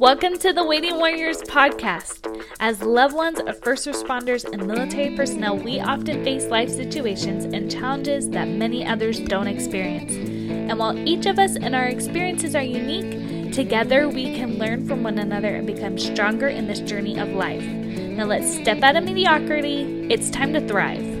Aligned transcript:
Welcome 0.00 0.38
to 0.38 0.52
the 0.52 0.64
Waiting 0.64 0.96
Warriors 0.96 1.40
podcast. 1.42 2.42
As 2.58 2.82
loved 2.82 3.14
ones 3.14 3.38
of 3.38 3.60
first 3.60 3.86
responders 3.86 4.44
and 4.44 4.66
military 4.66 5.14
personnel, 5.14 5.56
we 5.56 5.78
often 5.78 6.24
face 6.24 6.46
life 6.46 6.68
situations 6.68 7.44
and 7.44 7.70
challenges 7.70 8.28
that 8.30 8.48
many 8.48 8.84
others 8.84 9.20
don't 9.20 9.46
experience. 9.46 10.12
And 10.12 10.76
while 10.80 10.98
each 11.06 11.26
of 11.26 11.38
us 11.38 11.54
and 11.54 11.76
our 11.76 11.84
experiences 11.84 12.56
are 12.56 12.62
unique, 12.62 13.52
together 13.52 14.08
we 14.08 14.34
can 14.34 14.58
learn 14.58 14.84
from 14.88 15.04
one 15.04 15.18
another 15.18 15.54
and 15.54 15.66
become 15.66 15.96
stronger 15.96 16.48
in 16.48 16.66
this 16.66 16.80
journey 16.80 17.16
of 17.16 17.28
life. 17.28 17.64
Now 17.64 18.24
let's 18.24 18.52
step 18.52 18.82
out 18.82 18.96
of 18.96 19.04
mediocrity. 19.04 20.08
It's 20.10 20.28
time 20.28 20.52
to 20.54 20.66
thrive. 20.66 21.13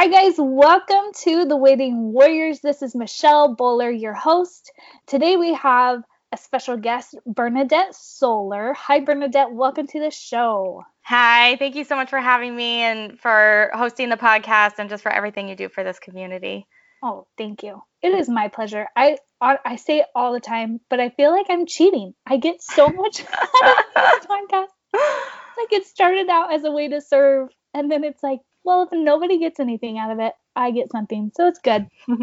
Hi, 0.00 0.06
guys. 0.06 0.34
Welcome 0.38 1.10
to 1.22 1.44
the 1.44 1.56
Waiting 1.56 2.12
Warriors. 2.12 2.60
This 2.60 2.82
is 2.82 2.94
Michelle 2.94 3.56
Bowler, 3.56 3.90
your 3.90 4.14
host. 4.14 4.70
Today 5.08 5.36
we 5.36 5.54
have 5.54 6.04
a 6.30 6.36
special 6.36 6.76
guest, 6.76 7.16
Bernadette 7.26 7.96
Soler. 7.96 8.74
Hi, 8.74 9.00
Bernadette. 9.00 9.50
Welcome 9.50 9.88
to 9.88 9.98
the 9.98 10.12
show. 10.12 10.84
Hi. 11.02 11.56
Thank 11.56 11.74
you 11.74 11.82
so 11.82 11.96
much 11.96 12.10
for 12.10 12.20
having 12.20 12.54
me 12.54 12.82
and 12.82 13.18
for 13.18 13.72
hosting 13.74 14.08
the 14.08 14.16
podcast 14.16 14.74
and 14.78 14.88
just 14.88 15.02
for 15.02 15.10
everything 15.10 15.48
you 15.48 15.56
do 15.56 15.68
for 15.68 15.82
this 15.82 15.98
community. 15.98 16.68
Oh, 17.02 17.26
thank 17.36 17.64
you. 17.64 17.82
It 18.00 18.14
is 18.14 18.28
my 18.28 18.46
pleasure. 18.46 18.86
I 18.94 19.18
I 19.40 19.74
say 19.74 19.98
it 19.98 20.06
all 20.14 20.32
the 20.32 20.38
time, 20.38 20.78
but 20.88 21.00
I 21.00 21.08
feel 21.08 21.32
like 21.32 21.46
I'm 21.50 21.66
cheating. 21.66 22.14
I 22.24 22.36
get 22.36 22.62
so 22.62 22.86
much 22.88 23.20
out 23.64 23.84
of 23.96 24.12
this 24.12 24.26
podcast. 24.26 24.68
Like 24.94 25.72
it 25.72 25.86
started 25.88 26.28
out 26.28 26.54
as 26.54 26.62
a 26.62 26.70
way 26.70 26.86
to 26.86 27.00
serve, 27.00 27.48
and 27.74 27.90
then 27.90 28.04
it's 28.04 28.22
like 28.22 28.38
well, 28.68 28.82
if 28.82 28.90
nobody 28.92 29.38
gets 29.38 29.58
anything 29.58 29.98
out 29.98 30.10
of 30.10 30.20
it, 30.20 30.34
I 30.54 30.70
get 30.70 30.92
something. 30.92 31.32
So 31.34 31.48
it's 31.48 31.58
good. 31.58 31.88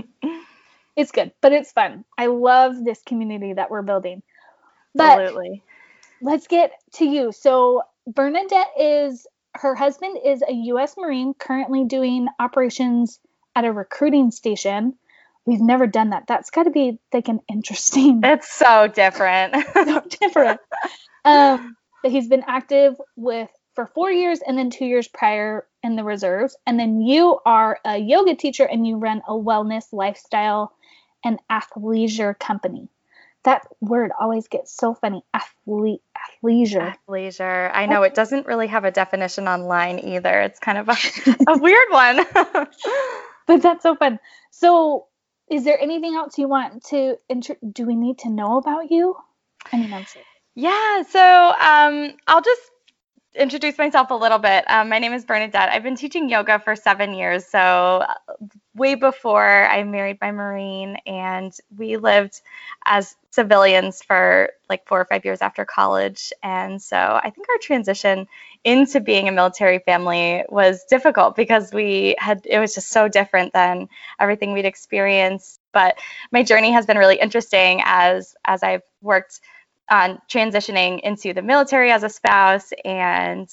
it's 0.95 1.11
good, 1.11 1.31
but 1.41 1.51
it's 1.51 1.71
fun. 1.71 2.05
I 2.17 2.27
love 2.27 2.85
this 2.85 3.01
community 3.03 3.53
that 3.53 3.71
we're 3.71 3.81
building. 3.81 4.21
But 4.93 5.19
Absolutely. 5.19 5.63
Let's 6.21 6.47
get 6.47 6.71
to 6.93 7.05
you. 7.05 7.31
So 7.31 7.81
Bernadette 8.07 8.79
is 8.79 9.25
her 9.55 9.73
husband 9.73 10.19
is 10.23 10.43
a 10.47 10.53
US 10.53 10.95
Marine 10.97 11.33
currently 11.33 11.85
doing 11.85 12.27
operations 12.39 13.19
at 13.55 13.65
a 13.65 13.71
recruiting 13.71 14.29
station. 14.29 14.93
We've 15.45 15.61
never 15.61 15.87
done 15.87 16.11
that. 16.11 16.25
That's 16.27 16.51
got 16.51 16.63
to 16.63 16.71
be 16.71 16.99
like 17.11 17.27
an 17.27 17.39
interesting. 17.49 18.21
It's 18.23 18.51
so 18.51 18.87
different. 18.87 19.55
so 19.73 20.01
different. 20.21 20.59
Um, 21.23 21.75
but 22.03 22.11
he's 22.11 22.27
been 22.27 22.43
active 22.45 23.01
with 23.15 23.49
for 23.75 23.85
four 23.85 24.09
years 24.09 24.39
and 24.45 24.57
then 24.57 24.69
two 24.69 24.85
years 24.85 25.07
prior 25.07 25.67
in 25.83 25.95
the 25.95 26.03
reserves. 26.03 26.55
And 26.65 26.79
then 26.79 27.01
you 27.01 27.39
are 27.45 27.79
a 27.85 27.97
yoga 27.97 28.35
teacher 28.35 28.65
and 28.65 28.87
you 28.87 28.97
run 28.97 29.21
a 29.27 29.33
wellness, 29.33 29.91
lifestyle, 29.91 30.73
and 31.23 31.39
athleisure 31.51 32.37
company. 32.39 32.87
That 33.43 33.67
word 33.79 34.11
always 34.19 34.47
gets 34.47 34.75
so 34.75 34.95
funny. 34.95 35.23
Athlete, 35.33 36.01
athleisure. 36.17 36.95
Athleisure. 37.07 37.69
I 37.73 37.85
know 37.85 38.01
it 38.01 38.15
doesn't 38.15 38.47
really 38.47 38.67
have 38.67 38.85
a 38.85 38.91
definition 38.91 39.47
online 39.47 39.99
either. 39.99 40.41
It's 40.41 40.59
kind 40.59 40.79
of 40.79 40.89
a, 40.89 40.95
a 41.51 41.57
weird 41.57 41.87
one. 41.91 42.25
but 43.45 43.61
that's 43.61 43.83
so 43.83 43.95
fun. 43.95 44.19
So, 44.49 45.05
is 45.47 45.63
there 45.63 45.79
anything 45.79 46.15
else 46.15 46.39
you 46.39 46.47
want 46.47 46.85
to? 46.85 47.17
Intro- 47.29 47.57
do 47.71 47.85
we 47.85 47.95
need 47.95 48.19
to 48.19 48.31
know 48.31 48.57
about 48.57 48.89
you? 48.89 49.15
I 49.71 49.77
mean, 49.77 49.93
I'm 49.93 50.05
sorry. 50.05 50.25
Yeah. 50.55 51.03
So, 51.03 51.19
um, 51.19 52.17
I'll 52.25 52.41
just 52.41 52.61
introduce 53.35 53.77
myself 53.77 54.11
a 54.11 54.15
little 54.15 54.39
bit. 54.39 54.63
Um, 54.69 54.89
my 54.89 54.99
name 54.99 55.13
is 55.13 55.25
Bernadette. 55.25 55.69
I've 55.69 55.83
been 55.83 55.95
teaching 55.95 56.29
yoga 56.29 56.59
for 56.59 56.75
seven 56.75 57.13
years, 57.13 57.45
so 57.45 57.59
uh, 57.59 58.13
way 58.73 58.95
before 58.95 59.65
I 59.65 59.83
married 59.83 60.17
my 60.21 60.31
Marine, 60.31 60.97
and 61.05 61.53
we 61.77 61.97
lived 61.97 62.41
as 62.85 63.15
civilians 63.31 64.01
for 64.01 64.49
like 64.69 64.87
four 64.87 64.99
or 64.99 65.05
five 65.05 65.25
years 65.25 65.41
after 65.41 65.65
college. 65.65 66.31
And 66.41 66.81
so 66.81 66.97
I 66.97 67.29
think 67.29 67.47
our 67.49 67.57
transition 67.61 68.27
into 68.63 68.99
being 68.99 69.27
a 69.27 69.31
military 69.31 69.79
family 69.79 70.43
was 70.49 70.85
difficult 70.85 71.35
because 71.35 71.73
we 71.73 72.15
had 72.17 72.41
it 72.45 72.59
was 72.59 72.73
just 72.73 72.89
so 72.89 73.07
different 73.07 73.53
than 73.53 73.89
everything 74.19 74.53
we'd 74.53 74.65
experienced. 74.65 75.59
But 75.73 75.99
my 76.31 76.43
journey 76.43 76.71
has 76.71 76.85
been 76.85 76.97
really 76.97 77.19
interesting 77.19 77.81
as 77.83 78.35
as 78.45 78.63
I've 78.63 78.83
worked 79.01 79.41
on 79.89 80.21
transitioning 80.29 80.99
into 81.01 81.33
the 81.33 81.41
military 81.41 81.91
as 81.91 82.03
a 82.03 82.09
spouse 82.09 82.71
and 82.83 83.49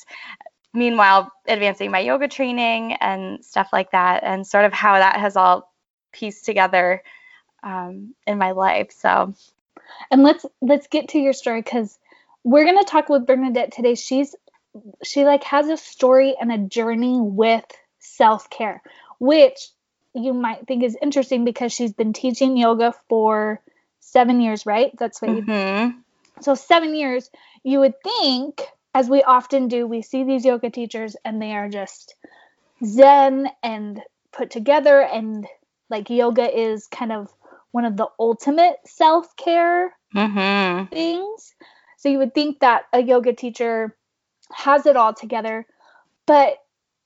meanwhile 0.75 1.31
advancing 1.47 1.91
my 1.91 1.99
yoga 1.99 2.29
training 2.29 2.95
and 2.95 3.45
stuff 3.45 3.69
like 3.73 3.91
that 3.91 4.23
and 4.25 4.47
sort 4.47 4.65
of 4.65 4.73
how 4.73 4.99
that 4.99 5.17
has 5.17 5.37
all 5.37 5.73
pieced 6.13 6.45
together 6.45 7.03
um, 7.63 8.15
in 8.27 8.39
my 8.39 8.53
life. 8.53 8.93
So 8.93 9.35
and 10.11 10.23
let's 10.23 10.45
let's 10.61 10.87
get 10.87 11.09
to 11.09 11.19
your 11.19 11.33
story 11.33 11.61
because 11.61 11.99
we're 12.45 12.65
going 12.65 12.79
to 12.79 12.91
talk 12.91 13.09
with 13.09 13.27
bernadette 13.27 13.73
today. 13.73 13.95
She's 13.95 14.35
she 15.05 15.25
like 15.25 15.45
has 15.45 15.69
a 15.69 15.77
story 15.77 16.35
and 16.41 16.51
a 16.51 16.59
journey 16.59 17.19
with 17.21 17.65
self-care 17.99 18.83
which 19.19 19.69
you 20.15 20.35
might 20.35 20.67
think 20.67 20.83
is 20.83 20.97
interesting 21.01 21.45
because 21.45 21.73
she's 21.73 21.93
been 21.93 22.13
teaching 22.13 22.57
yoga 22.57 22.93
for 23.09 23.61
seven 24.01 24.41
years 24.41 24.67
right? 24.67 24.91
That's 24.99 25.23
what 25.23 25.31
mm-hmm. 25.31 25.91
you 25.91 25.95
so, 26.41 26.55
seven 26.55 26.95
years, 26.95 27.31
you 27.63 27.81
would 27.81 27.95
think, 28.03 28.63
as 28.95 29.09
we 29.09 29.23
often 29.23 29.69
do, 29.69 29.87
we 29.87 30.03
see 30.03 30.25
these 30.25 30.45
yoga 30.45 30.71
teachers 30.71 31.17
and 31.25 31.41
they 31.41 31.53
are 31.53 31.69
just 31.69 32.15
zen 32.85 33.49
and 33.63 34.01
put 34.33 34.51
together, 34.51 35.01
and 35.01 35.47
like 35.91 36.11
yoga 36.11 36.49
is 36.59 36.87
kind 36.87 37.13
of 37.13 37.29
one 37.71 37.85
of 37.85 37.97
the 37.97 38.09
ultimate 38.19 38.77
self 38.87 39.37
care 39.37 39.95
mm-hmm. 40.15 40.87
things. 40.87 41.55
So, 41.99 42.09
you 42.09 42.19
would 42.19 42.35
think 42.35 42.61
that 42.61 42.85
a 42.93 43.03
yoga 43.03 43.33
teacher 43.33 43.97
has 44.53 44.87
it 44.87 44.97
all 44.97 45.15
together, 45.15 45.67
but 46.27 46.59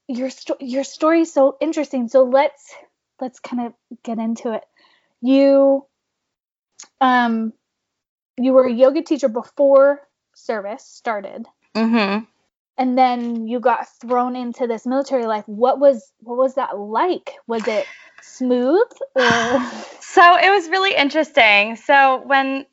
your 0.07 0.29
sto- 0.29 0.57
your 0.59 0.83
story 0.83 1.21
is 1.21 1.33
so 1.33 1.57
interesting. 1.59 2.07
So 2.07 2.23
let's 2.23 2.73
let's 3.19 3.39
kind 3.39 3.67
of 3.67 3.73
get 4.03 4.17
into 4.17 4.53
it. 4.53 4.63
You 5.21 5.85
um 7.01 7.53
you 8.37 8.53
were 8.53 8.65
a 8.65 8.73
yoga 8.73 9.01
teacher 9.01 9.29
before 9.29 10.01
service 10.33 10.85
started. 10.85 11.45
Mm-hmm. 11.75 12.25
And 12.79 12.97
then 12.97 13.47
you 13.47 13.59
got 13.59 13.87
thrown 13.99 14.35
into 14.35 14.67
this 14.67 14.85
military 14.85 15.25
life. 15.25 15.43
What 15.47 15.79
was 15.79 16.11
what 16.19 16.37
was 16.37 16.55
that 16.55 16.77
like? 16.77 17.33
Was 17.47 17.67
it 17.67 17.85
smooth 18.21 18.87
or 19.15 19.23
So 19.99 20.37
it 20.37 20.49
was 20.49 20.69
really 20.69 20.95
interesting. 20.95 21.75
So 21.75 22.21
when 22.25 22.65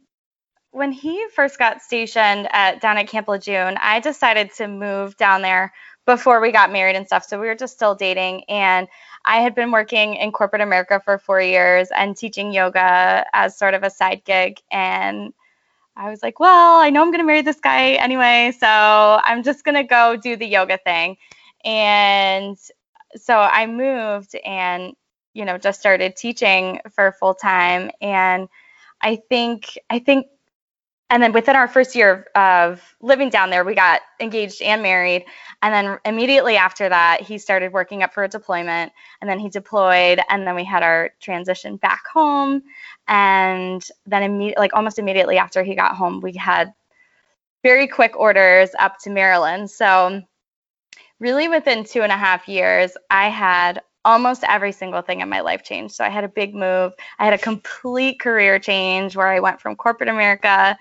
when 0.73 0.93
he 0.93 1.27
first 1.35 1.59
got 1.59 1.81
stationed 1.81 2.49
at 2.53 2.81
down 2.81 2.99
at 2.99 3.09
Camp 3.09 3.29
Lejeune, 3.29 3.79
I 3.81 4.01
decided 4.01 4.53
to 4.57 4.69
move 4.69 5.17
down 5.17 5.41
there 5.41 5.73
before 6.05 6.41
we 6.41 6.53
got 6.53 6.71
married 6.71 6.97
and 6.97 7.07
stuff. 7.07 7.25
So 7.25 7.41
we 7.41 7.47
were 7.47 7.55
just 7.55 7.75
still 7.75 7.95
dating 7.95 8.45
and 8.45 8.89
I 9.25 9.41
had 9.41 9.55
been 9.55 9.71
working 9.71 10.17
in 10.17 10.33
corporate 10.33 10.61
America 10.61 11.01
for 11.03 11.17
4 11.17 11.41
years 11.41 11.89
and 11.97 12.15
teaching 12.15 12.53
yoga 12.53 13.25
as 13.33 13.57
sort 13.57 13.73
of 13.73 13.83
a 13.83 13.89
side 13.89 14.23
gig 14.27 14.61
and 14.71 15.33
I 15.97 16.11
was 16.11 16.23
like, 16.23 16.41
well, 16.41 16.77
I 16.77 16.91
know 16.91 17.03
I'm 17.03 17.11
going 17.11 17.21
to 17.21 17.27
marry 17.27 17.43
this 17.43 17.61
guy 17.61 17.93
anyway, 17.93 18.53
so 18.59 18.67
I'm 18.67 19.43
just 19.43 19.65
going 19.65 19.77
to 19.77 19.85
go 19.85 20.17
do 20.17 20.37
the 20.37 20.47
yoga 20.47 20.79
thing. 20.79 21.17
And 21.65 22.59
so 23.17 23.39
I 23.39 23.67
moved 23.67 24.35
and, 24.45 24.95
you 25.35 25.45
know, 25.45 25.57
just 25.57 25.81
started 25.81 26.17
teaching 26.17 26.81
for 26.95 27.13
full 27.13 27.35
time. 27.35 27.91
And 28.01 28.49
I 29.01 29.21
think, 29.29 29.79
I 29.89 30.01
think 30.01 30.27
and 31.15 31.23
then 31.23 31.33
within 31.33 31.55
our 31.55 31.69
first 31.69 31.95
year 31.95 32.27
of 32.35 32.97
living 33.01 33.31
down 33.31 33.49
there, 33.49 33.63
we 33.63 33.77
got 33.77 34.01
engaged 34.19 34.61
and 34.61 34.83
married. 34.83 35.25
And 35.63 35.73
then 35.73 35.99
immediately 36.05 36.57
after 36.57 36.89
that, 36.89 37.21
he 37.21 37.39
started 37.39 37.73
working 37.73 38.03
up 38.03 38.13
for 38.13 38.25
a 38.25 38.29
deployment. 38.29 38.91
And 39.21 39.31
then 39.31 39.39
he 39.39 39.49
deployed. 39.49 40.19
And 40.29 40.45
then 40.45 40.57
we 40.57 40.65
had 40.65 40.83
our 40.83 41.11
transition 41.21 41.77
back 41.77 42.05
home. 42.13 42.65
And 43.07 43.81
then, 44.07 44.55
like 44.59 44.75
almost 44.75 44.99
immediately 44.99 45.39
after 45.39 45.63
he 45.63 45.77
got 45.77 45.95
home, 45.95 46.21
we 46.21 46.33
had 46.33 46.75
very 47.63 47.87
quick 47.87 48.17
orders 48.17 48.71
up 48.81 48.99
to 49.03 49.11
Maryland. 49.11 49.71
So, 49.71 50.21
really, 51.21 51.47
within 51.47 51.85
two 51.85 52.03
and 52.03 52.11
a 52.11 52.17
half 52.17 52.49
years, 52.49 52.97
I 53.09 53.29
had 53.29 53.81
almost 54.05 54.43
every 54.49 54.73
single 54.73 55.01
thing 55.01 55.21
in 55.21 55.29
my 55.29 55.43
life 55.43 55.63
changed. 55.63 55.95
So 55.95 56.05
I 56.05 56.09
had 56.09 56.25
a 56.25 56.29
big 56.29 56.57
move. 56.57 56.93
I 57.21 57.25
had 57.25 57.35
a 57.35 57.39
complete 57.39 58.19
career 58.19 58.59
change 58.59 59.15
where 59.15 59.29
I 59.29 59.39
went 59.39 59.61
from 59.61 59.77
corporate 59.77 60.11
America, 60.11 60.77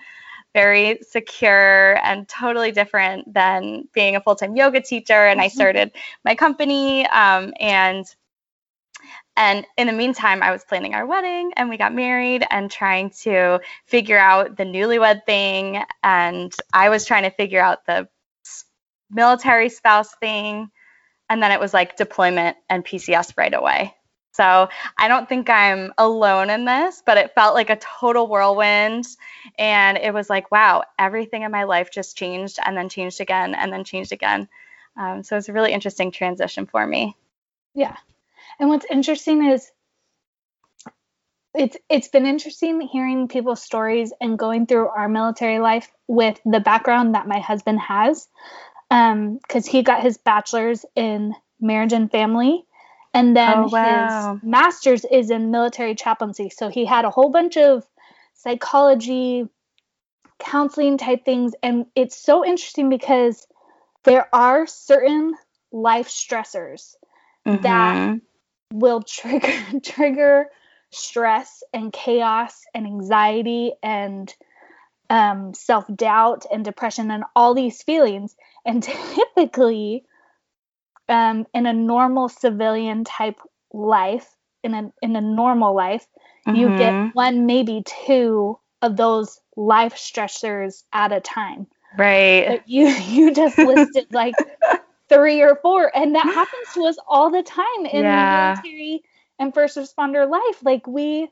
very 0.54 1.00
secure 1.02 1.98
and 2.04 2.26
totally 2.28 2.72
different 2.72 3.34
than 3.34 3.88
being 3.92 4.16
a 4.16 4.20
full 4.20 4.36
time 4.36 4.56
yoga 4.56 4.80
teacher. 4.80 5.26
And 5.26 5.40
I 5.40 5.48
mm-hmm. 5.48 5.54
started 5.54 5.92
my 6.24 6.34
company. 6.34 7.06
Um, 7.06 7.52
and 7.60 8.06
and 9.36 9.66
in 9.76 9.88
the 9.88 9.92
meantime, 9.92 10.42
I 10.42 10.52
was 10.52 10.64
planning 10.64 10.94
our 10.94 11.04
wedding 11.04 11.52
and 11.56 11.68
we 11.68 11.76
got 11.76 11.92
married 11.92 12.46
and 12.48 12.70
trying 12.70 13.10
to 13.22 13.60
figure 13.86 14.18
out 14.18 14.56
the 14.56 14.62
newlywed 14.62 15.26
thing. 15.26 15.82
And 16.02 16.54
I 16.72 16.88
was 16.88 17.04
trying 17.04 17.24
to 17.24 17.30
figure 17.30 17.60
out 17.60 17.84
the 17.84 18.08
military 19.10 19.68
spouse 19.68 20.14
thing 20.14 20.70
and 21.28 21.42
then 21.42 21.52
it 21.52 21.60
was 21.60 21.74
like 21.74 21.96
deployment 21.96 22.56
and 22.68 22.84
PCS 22.84 23.34
right 23.36 23.52
away. 23.52 23.94
So 24.34 24.68
I 24.98 25.06
don't 25.06 25.28
think 25.28 25.48
I'm 25.48 25.92
alone 25.96 26.50
in 26.50 26.64
this, 26.64 27.02
but 27.06 27.18
it 27.18 27.34
felt 27.36 27.54
like 27.54 27.70
a 27.70 27.76
total 27.76 28.26
whirlwind. 28.26 29.06
And 29.58 29.96
it 29.96 30.12
was 30.12 30.28
like, 30.28 30.50
wow, 30.50 30.82
everything 30.98 31.42
in 31.42 31.52
my 31.52 31.64
life 31.64 31.90
just 31.92 32.16
changed 32.16 32.58
and 32.64 32.76
then 32.76 32.88
changed 32.88 33.20
again 33.20 33.54
and 33.54 33.72
then 33.72 33.84
changed 33.84 34.12
again. 34.12 34.48
Um, 34.96 35.22
so 35.22 35.36
it's 35.36 35.48
a 35.48 35.52
really 35.52 35.72
interesting 35.72 36.10
transition 36.10 36.66
for 36.66 36.84
me. 36.84 37.16
Yeah. 37.74 37.96
And 38.58 38.68
what's 38.68 38.86
interesting 38.90 39.44
is 39.44 39.70
it's 41.54 41.76
it's 41.88 42.08
been 42.08 42.26
interesting 42.26 42.80
hearing 42.80 43.28
people's 43.28 43.62
stories 43.62 44.12
and 44.20 44.36
going 44.36 44.66
through 44.66 44.88
our 44.88 45.08
military 45.08 45.60
life 45.60 45.88
with 46.08 46.40
the 46.44 46.58
background 46.58 47.14
that 47.14 47.28
my 47.28 47.38
husband 47.38 47.78
has 47.78 48.26
because 48.90 49.66
um, 49.66 49.70
he 49.70 49.82
got 49.84 50.02
his 50.02 50.18
bachelor's 50.18 50.84
in 50.96 51.34
marriage 51.60 51.92
and 51.92 52.10
family 52.10 52.64
and 53.14 53.36
then 53.36 53.58
oh, 53.58 53.68
wow. 53.70 54.34
his 54.34 54.42
master's 54.42 55.04
is 55.04 55.30
in 55.30 55.50
military 55.50 55.94
chaplaincy 55.94 56.50
so 56.50 56.68
he 56.68 56.84
had 56.84 57.04
a 57.04 57.10
whole 57.10 57.30
bunch 57.30 57.56
of 57.56 57.86
psychology 58.34 59.48
counseling 60.38 60.98
type 60.98 61.24
things 61.24 61.54
and 61.62 61.86
it's 61.94 62.16
so 62.16 62.44
interesting 62.44 62.88
because 62.88 63.46
there 64.02 64.28
are 64.34 64.66
certain 64.66 65.34
life 65.72 66.08
stressors 66.08 66.96
mm-hmm. 67.46 67.62
that 67.62 68.20
will 68.72 69.02
trigger 69.02 69.52
trigger 69.82 70.46
stress 70.90 71.62
and 71.72 71.92
chaos 71.92 72.64
and 72.74 72.86
anxiety 72.86 73.72
and 73.82 74.34
um, 75.10 75.54
self 75.54 75.84
doubt 75.94 76.46
and 76.50 76.64
depression 76.64 77.10
and 77.10 77.24
all 77.36 77.54
these 77.54 77.82
feelings. 77.82 78.36
And 78.64 78.82
typically, 79.34 80.04
um, 81.08 81.46
in 81.54 81.66
a 81.66 81.72
normal 81.72 82.28
civilian 82.28 83.04
type 83.04 83.40
life, 83.72 84.28
in 84.62 84.74
a 84.74 84.92
in 85.02 85.16
a 85.16 85.20
normal 85.20 85.74
life, 85.74 86.06
mm-hmm. 86.46 86.56
you 86.56 86.68
get 86.68 86.92
mm-hmm. 86.92 87.08
one, 87.10 87.46
maybe 87.46 87.82
two 88.06 88.58
of 88.82 88.96
those 88.96 89.40
life 89.56 89.94
stressors 89.94 90.82
at 90.92 91.12
a 91.12 91.20
time. 91.20 91.66
Right. 91.96 92.46
But 92.48 92.68
you 92.68 92.86
you 92.88 93.34
just 93.34 93.58
listed 93.58 94.06
like 94.12 94.34
three 95.08 95.42
or 95.42 95.56
four, 95.56 95.90
and 95.94 96.14
that 96.14 96.24
happens 96.24 96.74
to 96.74 96.84
us 96.86 96.96
all 97.06 97.30
the 97.30 97.42
time 97.42 97.86
in 97.90 98.02
yeah. 98.02 98.54
the 98.54 98.62
military 98.62 99.02
and 99.38 99.54
first 99.54 99.76
responder 99.76 100.28
life. 100.28 100.62
Like 100.62 100.86
we 100.86 101.28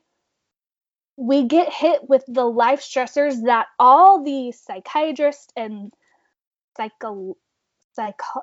we 1.15 1.45
get 1.45 1.71
hit 1.71 2.07
with 2.09 2.23
the 2.27 2.45
life 2.45 2.81
stressors 2.81 3.43
that 3.45 3.67
all 3.77 4.23
the 4.23 4.51
psychiatrists 4.51 5.47
and 5.55 5.93
psycho 6.75 7.37
psycho 7.95 8.41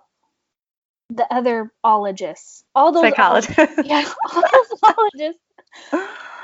the 1.11 1.33
other 1.33 1.73
ologists, 1.85 2.65
all 2.75 2.93
those 2.93 3.03
psychologists, 3.03 3.59
yeah, 3.85 4.09
all 4.33 4.43
those 4.43 4.81
ologists 4.83 5.43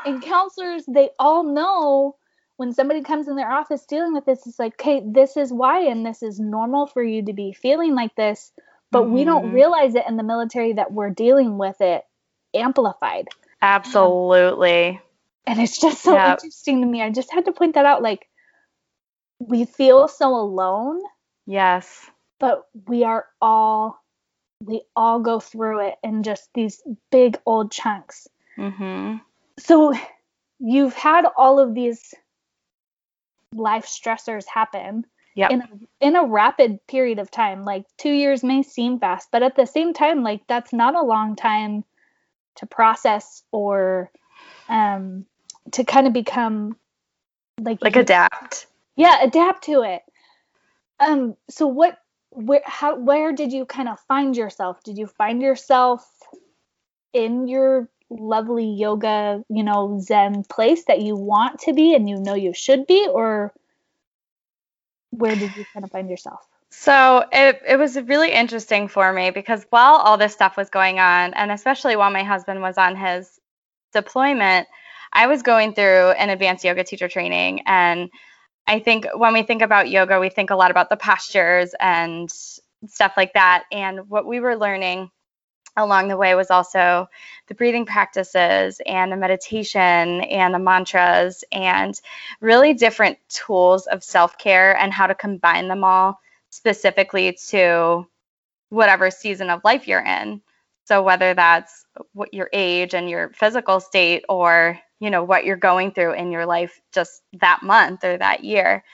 and 0.05 0.23
counselors, 0.23 0.85
they 0.87 1.11
all 1.19 1.43
know 1.43 2.17
when 2.57 2.73
somebody 2.73 3.03
comes 3.03 3.29
in 3.29 3.37
their 3.37 3.51
office 3.51 3.85
dealing 3.85 4.15
with 4.15 4.25
this, 4.25 4.47
it's 4.47 4.59
like, 4.59 4.75
okay, 4.75 5.03
this 5.05 5.37
is 5.37 5.53
why, 5.53 5.81
and 5.81 6.07
this 6.07 6.23
is 6.23 6.41
normal 6.41 6.87
for 6.87 7.03
you 7.03 7.25
to 7.25 7.33
be 7.33 7.53
feeling 7.53 7.95
like 7.95 8.15
this, 8.17 8.53
but 8.91 9.03
mm-hmm. 9.03 9.13
we 9.13 9.25
don't 9.25 9.47
mm-hmm. 9.47 9.55
realize 9.55 9.95
it 9.95 10.05
in 10.09 10.17
the 10.17 10.23
military 10.23 10.73
that 10.73 10.93
we're 10.93 11.11
dealing 11.11 11.59
with 11.59 11.81
it 11.81 12.03
amplified. 12.55 13.29
Absolutely. 13.61 14.89
Um, 14.89 15.01
and 15.47 15.61
it's 15.61 15.79
just 15.79 16.03
so 16.03 16.15
yep. 16.15 16.39
interesting 16.39 16.81
to 16.81 16.87
me. 16.87 17.03
I 17.03 17.11
just 17.11 17.33
had 17.33 17.45
to 17.45 17.53
point 17.53 17.75
that 17.75 17.87
out. 17.87 18.03
Like, 18.03 18.27
we 19.39 19.65
feel 19.65 20.09
so 20.09 20.35
alone. 20.35 21.01
Yes. 21.47 22.11
But 22.41 22.67
we 22.87 23.05
are 23.05 23.27
all, 23.41 24.03
we 24.61 24.83
all 24.95 25.21
go 25.21 25.41
through 25.41 25.89
it 25.89 25.95
in 26.03 26.23
just 26.23 26.49
these 26.55 26.83
big 27.11 27.39
old 27.47 27.71
chunks. 27.71 28.29
Mm-hmm. 28.59 29.17
So 29.59 29.95
you've 30.59 30.95
had 30.95 31.27
all 31.37 31.59
of 31.59 31.75
these 31.75 32.15
life 33.55 33.87
stressors 33.87 34.47
happen 34.47 35.05
yep. 35.35 35.51
in, 35.51 35.63
a, 35.63 35.69
in 36.01 36.17
a 36.17 36.25
rapid 36.25 36.85
period 36.87 37.19
of 37.19 37.31
time. 37.31 37.65
Like 37.65 37.85
two 37.99 38.11
years 38.11 38.43
may 38.43 38.63
seem 38.63 38.99
fast, 38.99 39.29
but 39.31 39.43
at 39.43 39.57
the 39.57 39.67
same 39.67 39.93
time, 39.93 40.23
like 40.23 40.47
that's 40.47 40.73
not 40.73 40.95
a 40.95 41.03
long 41.03 41.37
time 41.37 41.85
to 42.57 42.67
process 42.67 43.43
or 43.53 44.11
um, 44.69 45.27
to 45.73 45.85
kind 45.85 46.07
of 46.07 46.13
become 46.13 46.77
like 47.61 47.79
like 47.83 47.97
adapt. 47.97 48.67
Yeah, 48.97 49.23
adapt 49.23 49.65
to 49.65 49.83
it. 49.83 50.03
Um, 50.99 51.37
so 51.51 51.67
what 51.67 51.99
where 52.37 52.61
how 52.65 52.97
where 52.97 53.33
did 53.33 53.53
you 53.53 53.65
kind 53.65 53.89
of 53.89 53.99
find 54.01 54.37
yourself? 54.37 54.83
Did 54.83 54.99
you 54.99 55.07
find 55.07 55.41
yourself 55.41 56.07
in 57.15 57.49
your 57.49 57.89
lovely 58.11 58.67
yoga, 58.67 59.43
you 59.49 59.65
know, 59.65 59.99
zen 60.01 60.45
place 60.45 60.85
that 60.85 61.01
you 61.01 61.17
want 61.17 61.61
to 61.61 61.73
be 61.73 61.95
and 61.95 62.09
you 62.09 62.21
know 62.21 62.35
you 62.35 62.53
should 62.53 62.87
be 62.87 63.09
or 63.11 63.53
where 65.11 65.35
did 65.35 65.57
you 65.57 65.65
kind 65.73 65.85
of 65.85 65.91
find 65.91 66.11
yourself? 66.11 66.47
So 66.69 67.25
it, 67.33 67.63
it 67.67 67.79
was 67.79 67.97
really 67.97 68.33
interesting 68.33 68.87
for 68.87 69.13
me 69.15 69.31
because 69.31 69.65
while 69.71 69.95
all 69.95 70.19
this 70.19 70.35
stuff 70.35 70.59
was 70.59 70.69
going 70.69 70.99
on, 70.99 71.33
and 71.35 71.51
especially 71.51 71.97
while 71.97 72.11
my 72.11 72.23
husband 72.23 72.61
was 72.61 72.77
on 72.77 72.97
his 72.97 73.41
deployment, 73.95 74.69
I 75.13 75.27
was 75.27 75.43
going 75.43 75.73
through 75.73 76.11
an 76.11 76.29
advanced 76.29 76.65
yoga 76.65 76.85
teacher 76.85 77.09
training. 77.09 77.63
And 77.65 78.11
I 78.67 78.81
think 78.81 79.07
when 79.15 79.33
we 79.33 79.43
think 79.43 79.63
about 79.63 79.91
yoga, 79.91 80.19
we 80.19 80.29
think 80.29 80.51
a 80.51 80.57
lot 80.57 80.71
about 80.71 80.91
the 80.91 80.97
postures 80.97 81.75
and 81.79 82.31
stuff 82.87 83.13
like 83.17 83.33
that. 83.35 83.65
And 83.71 84.09
what 84.09 84.27
we 84.27 84.41
were 84.41 84.57
learning 84.57 85.11
along 85.77 86.09
the 86.09 86.17
way 86.17 86.35
was 86.35 86.51
also 86.51 87.09
the 87.49 87.55
breathing 87.55 87.85
practices 87.85 88.81
and 88.87 89.13
the 89.13 89.17
meditation 89.17 90.23
and 90.23 90.55
the 90.55 90.59
mantras 90.59 91.45
and 91.53 92.01
really 92.41 92.73
different 92.75 93.19
tools 93.29 93.87
of 93.87 94.03
self 94.03 94.39
care 94.39 94.77
and 94.77 94.93
how 94.93 95.07
to 95.07 95.15
combine 95.15 95.69
them 95.69 95.85
all 95.85 96.19
specifically 96.51 97.37
to 97.49 98.07
whatever 98.71 99.11
season 99.11 99.51
of 99.51 99.63
life 99.65 99.87
you're 99.87 100.05
in. 100.05 100.41
So 100.85 101.03
whether 101.03 101.35
that's 101.35 101.85
what 102.13 102.33
your 102.33 102.49
age 102.53 102.95
and 102.95 103.11
your 103.11 103.31
physical 103.31 103.81
state 103.81 104.25
or 104.29 104.79
you 105.01 105.11
know 105.11 105.25
what 105.25 105.45
you're 105.45 105.57
going 105.57 105.93
through 105.93 106.15
in 106.15 106.31
your 106.31 106.47
life 106.47 106.81
just 106.93 107.23
that 107.41 107.63
month 107.63 108.05
or 108.05 108.17
that 108.17 108.45
year. 108.45 108.85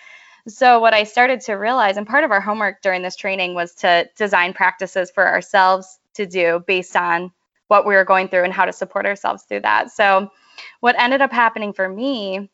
So 0.49 0.81
what 0.81 0.95
I 0.95 1.05
started 1.05 1.41
to 1.43 1.55
realize 1.55 1.97
and 1.97 2.07
part 2.07 2.25
of 2.25 2.33
our 2.33 2.41
homework 2.41 2.83
during 2.83 3.03
this 3.03 3.17
training 3.17 3.55
was 3.55 3.75
to 3.77 4.09
design 4.17 4.53
practices 4.53 5.11
for 5.11 5.27
ourselves 5.27 6.01
to 6.15 6.27
do 6.27 6.63
based 6.67 6.97
on 6.97 7.31
what 7.69 7.87
we 7.87 7.95
were 7.95 8.05
going 8.05 8.29
through 8.29 8.45
and 8.45 8.53
how 8.53 8.65
to 8.65 8.73
support 8.73 9.07
ourselves 9.07 9.45
through 9.45 9.61
that. 9.61 9.91
So 9.93 10.31
what 10.81 11.01
ended 11.01 11.23
up 11.23 11.33
happening 11.33 11.73
for 11.73 11.89
me 11.89 12.51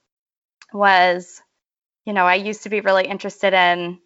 was 0.72 1.40
you 2.08 2.14
know, 2.14 2.24
I 2.24 2.36
used 2.36 2.62
to 2.62 2.70
be 2.70 2.80
really 2.80 3.04
interested 3.04 3.52
in 3.52 3.98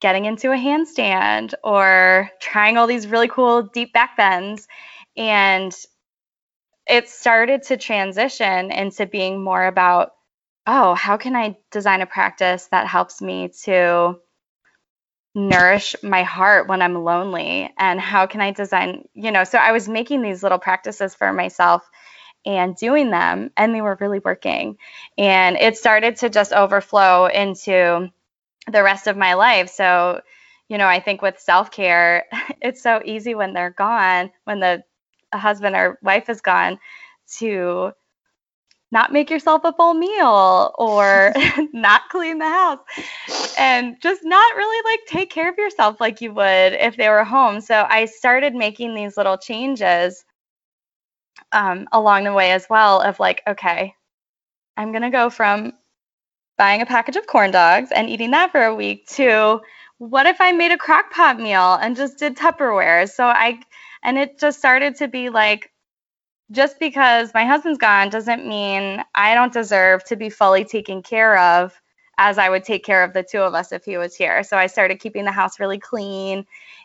getting 0.00 0.24
into 0.24 0.50
a 0.50 0.56
handstand 0.56 1.52
or 1.62 2.30
trying 2.40 2.78
all 2.78 2.86
these 2.86 3.06
really 3.06 3.28
cool 3.28 3.64
deep 3.64 3.92
back 3.92 4.16
bends. 4.16 4.66
And 5.14 5.76
it 6.86 7.08
started 7.08 7.64
to 7.64 7.76
transition 7.76 8.70
into 8.70 9.06
being 9.06 9.42
more 9.42 9.64
about, 9.64 10.12
oh, 10.66 10.94
how 10.94 11.16
can 11.16 11.36
I 11.36 11.56
design 11.70 12.02
a 12.02 12.06
practice 12.06 12.68
that 12.70 12.86
helps 12.86 13.20
me 13.20 13.50
to 13.64 14.18
nourish 15.34 15.96
my 16.02 16.22
heart 16.22 16.68
when 16.68 16.82
I'm 16.82 17.04
lonely? 17.04 17.72
And 17.78 18.00
how 18.00 18.26
can 18.26 18.40
I 18.40 18.50
design, 18.52 19.08
you 19.14 19.30
know, 19.30 19.44
so 19.44 19.58
I 19.58 19.72
was 19.72 19.88
making 19.88 20.22
these 20.22 20.42
little 20.42 20.58
practices 20.58 21.14
for 21.14 21.32
myself 21.32 21.88
and 22.44 22.74
doing 22.76 23.10
them, 23.10 23.50
and 23.56 23.74
they 23.74 23.80
were 23.80 23.96
really 24.00 24.18
working. 24.18 24.76
And 25.16 25.56
it 25.56 25.76
started 25.76 26.16
to 26.16 26.28
just 26.28 26.52
overflow 26.52 27.26
into 27.26 28.10
the 28.70 28.82
rest 28.82 29.06
of 29.06 29.16
my 29.16 29.34
life. 29.34 29.70
So, 29.70 30.20
you 30.68 30.78
know, 30.78 30.86
I 30.86 31.00
think 31.00 31.22
with 31.22 31.38
self 31.38 31.70
care, 31.70 32.24
it's 32.60 32.82
so 32.82 33.00
easy 33.04 33.34
when 33.34 33.52
they're 33.52 33.70
gone, 33.70 34.30
when 34.44 34.60
the 34.60 34.82
husband 35.38 35.76
or 35.76 35.98
wife 36.02 36.28
is 36.28 36.40
gone, 36.40 36.78
to 37.38 37.92
not 38.92 39.10
make 39.10 39.30
yourself 39.30 39.62
a 39.64 39.72
full 39.72 39.94
meal 39.94 40.74
or 40.78 41.32
not 41.72 42.02
clean 42.10 42.38
the 42.38 42.48
house 42.48 42.78
and 43.58 43.96
just 44.02 44.22
not 44.22 44.54
really 44.54 44.92
like 44.92 45.00
take 45.06 45.30
care 45.30 45.48
of 45.48 45.56
yourself 45.56 45.98
like 45.98 46.20
you 46.20 46.32
would 46.32 46.74
if 46.74 46.96
they 46.96 47.08
were 47.08 47.24
home. 47.24 47.60
So 47.62 47.86
I 47.88 48.04
started 48.04 48.54
making 48.54 48.94
these 48.94 49.16
little 49.16 49.38
changes 49.38 50.24
um, 51.52 51.88
along 51.90 52.24
the 52.24 52.34
way 52.34 52.52
as 52.52 52.66
well 52.68 53.00
of 53.00 53.18
like, 53.18 53.42
okay, 53.46 53.94
I'm 54.76 54.92
going 54.92 55.02
to 55.02 55.10
go 55.10 55.30
from 55.30 55.72
buying 56.58 56.82
a 56.82 56.86
package 56.86 57.16
of 57.16 57.26
corn 57.26 57.50
dogs 57.50 57.90
and 57.92 58.10
eating 58.10 58.32
that 58.32 58.52
for 58.52 58.62
a 58.62 58.74
week 58.74 59.06
to 59.08 59.60
what 59.98 60.26
if 60.26 60.40
I 60.40 60.52
made 60.52 60.72
a 60.72 60.78
crock 60.78 61.10
pot 61.12 61.38
meal 61.38 61.78
and 61.80 61.96
just 61.96 62.18
did 62.18 62.36
Tupperware? 62.36 63.08
So 63.08 63.24
I, 63.24 63.60
and 64.02 64.18
it 64.18 64.38
just 64.38 64.58
started 64.58 64.96
to 64.96 65.08
be 65.08 65.28
like, 65.28 65.70
just 66.50 66.78
because 66.78 67.32
my 67.32 67.44
husband's 67.44 67.78
gone 67.78 68.10
doesn't 68.10 68.46
mean 68.46 69.02
I 69.14 69.34
don't 69.34 69.52
deserve 69.52 70.04
to 70.04 70.16
be 70.16 70.28
fully 70.28 70.64
taken 70.64 71.02
care 71.02 71.38
of 71.38 71.80
as 72.18 72.36
I 72.36 72.50
would 72.50 72.64
take 72.64 72.84
care 72.84 73.02
of 73.02 73.14
the 73.14 73.22
two 73.22 73.40
of 73.40 73.54
us 73.54 73.72
if 73.72 73.84
he 73.84 73.96
was 73.96 74.14
here. 74.14 74.42
So 74.42 74.56
I 74.56 74.66
started 74.66 75.00
keeping 75.00 75.24
the 75.24 75.32
house 75.32 75.58
really 75.58 75.78
clean 75.78 76.44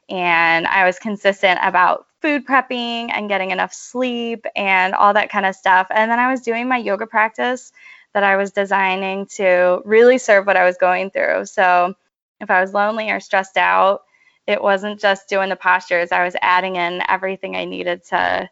and 0.10 0.66
I 0.68 0.86
was 0.86 1.00
consistent 1.00 1.60
about 1.62 2.06
food 2.22 2.48
prepping 2.48 3.12
and 3.14 3.28
getting 3.28 3.52
enough 3.52 3.74
sleep 3.74 4.46
and 4.56 4.96
all 4.96 5.14
that 5.14 5.30
kind 5.30 5.46
of 5.46 5.56
stuff. 5.56 5.88
And 5.92 6.10
then 6.10 6.20
I 6.20 6.32
was 6.32 6.42
doing 6.42 6.68
my 6.68 6.78
yoga 6.78 7.06
practice 7.06 7.72
that 8.14 8.24
I 8.24 8.38
was 8.38 8.52
designing 8.52 9.26
to 9.36 9.82
really 9.84 10.18
serve 10.18 10.48
what 10.48 10.58
I 10.58 10.64
was 10.64 10.78
going 10.78 11.12
through. 11.12 11.46
So 11.46 11.94
if 12.40 12.50
I 12.50 12.62
was 12.62 12.74
lonely 12.74 13.12
or 13.12 13.20
stressed 13.20 13.58
out, 13.58 14.02
it 14.48 14.62
wasn't 14.62 15.00
just 15.00 15.28
doing 15.28 15.50
the 15.50 15.56
postures, 15.56 16.12
I 16.12 16.24
was 16.24 16.36
adding 16.42 16.78
in 16.78 17.02
everything 17.08 17.56
I 17.56 17.66
needed 17.66 18.04
to 18.06 18.50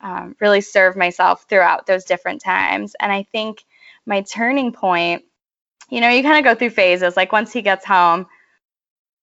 um, 0.00 0.34
really 0.40 0.60
serve 0.60 0.96
myself 0.96 1.46
throughout 1.48 1.86
those 1.86 2.04
different 2.04 2.42
times. 2.42 2.96
And 2.98 3.12
I 3.12 3.22
think 3.30 3.64
my 4.06 4.22
turning 4.22 4.72
point, 4.72 5.24
you 5.88 6.00
know, 6.00 6.08
you 6.08 6.22
kind 6.22 6.38
of 6.38 6.44
go 6.44 6.58
through 6.58 6.70
phases. 6.70 7.16
Like 7.16 7.32
once 7.32 7.52
he 7.52 7.62
gets 7.62 7.84
home, 7.84 8.26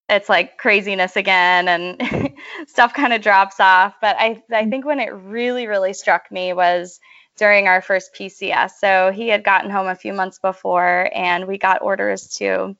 it's 0.09 0.29
like 0.29 0.57
craziness 0.57 1.17
again 1.17 1.67
and 1.67 2.33
stuff 2.67 2.93
kind 2.93 3.11
of 3.11 3.21
drops 3.21 3.59
off. 3.59 3.95
But 3.99 4.15
I, 4.17 4.41
I 4.51 4.69
think 4.69 4.85
when 4.85 4.99
it 4.99 5.13
really, 5.13 5.67
really 5.67 5.93
struck 5.93 6.31
me 6.31 6.53
was 6.53 6.99
during 7.37 7.67
our 7.67 7.81
first 7.81 8.13
PCS. 8.13 8.71
So 8.79 9.11
he 9.13 9.27
had 9.27 9.43
gotten 9.43 9.69
home 9.69 9.87
a 9.87 9.95
few 9.95 10.13
months 10.13 10.39
before 10.39 11.09
and 11.13 11.47
we 11.47 11.57
got 11.57 11.81
orders 11.81 12.27
to 12.37 12.75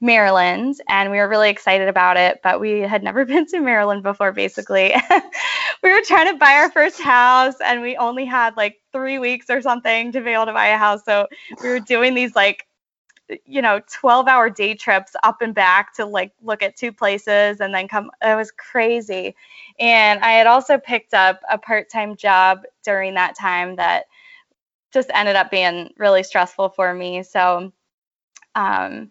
Maryland 0.00 0.76
and 0.88 1.10
we 1.10 1.18
were 1.18 1.28
really 1.28 1.50
excited 1.50 1.88
about 1.88 2.16
it, 2.16 2.40
but 2.42 2.60
we 2.60 2.80
had 2.80 3.02
never 3.02 3.24
been 3.26 3.46
to 3.46 3.60
Maryland 3.60 4.02
before 4.02 4.32
basically. 4.32 4.94
we 5.82 5.92
were 5.92 6.02
trying 6.02 6.32
to 6.32 6.38
buy 6.38 6.54
our 6.54 6.70
first 6.70 7.00
house 7.00 7.54
and 7.64 7.82
we 7.82 7.96
only 7.96 8.24
had 8.24 8.56
like 8.56 8.80
3 8.92 9.18
weeks 9.18 9.50
or 9.50 9.60
something 9.60 10.12
to 10.12 10.20
be 10.20 10.30
able 10.30 10.46
to 10.46 10.52
buy 10.52 10.68
a 10.68 10.78
house. 10.78 11.04
So 11.04 11.26
we 11.62 11.68
were 11.68 11.80
doing 11.80 12.14
these 12.14 12.34
like 12.34 12.66
you 13.44 13.62
know 13.62 13.80
12 13.92 14.26
hour 14.26 14.50
day 14.50 14.74
trips 14.74 15.14
up 15.22 15.40
and 15.40 15.54
back 15.54 15.94
to 15.94 16.04
like 16.04 16.32
look 16.42 16.62
at 16.62 16.76
two 16.76 16.92
places 16.92 17.60
and 17.60 17.72
then 17.72 17.86
come 17.86 18.10
it 18.22 18.36
was 18.36 18.50
crazy 18.50 19.34
and 19.78 20.18
i 20.20 20.32
had 20.32 20.48
also 20.48 20.78
picked 20.78 21.14
up 21.14 21.40
a 21.48 21.56
part-time 21.56 22.16
job 22.16 22.62
during 22.84 23.14
that 23.14 23.36
time 23.38 23.76
that 23.76 24.06
just 24.92 25.10
ended 25.14 25.36
up 25.36 25.48
being 25.50 25.90
really 25.96 26.24
stressful 26.24 26.68
for 26.70 26.92
me 26.92 27.22
so 27.22 27.72
um, 28.54 29.10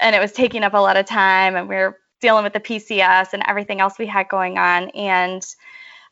and 0.00 0.14
it 0.14 0.20
was 0.20 0.32
taking 0.32 0.62
up 0.64 0.74
a 0.74 0.78
lot 0.78 0.96
of 0.96 1.06
time 1.06 1.56
and 1.56 1.68
we 1.68 1.76
were 1.76 1.98
dealing 2.20 2.44
with 2.44 2.52
the 2.52 2.60
PCS 2.60 3.32
and 3.32 3.42
everything 3.46 3.80
else 3.80 3.98
we 3.98 4.06
had 4.06 4.28
going 4.28 4.58
on. 4.58 4.90
And 4.90 5.42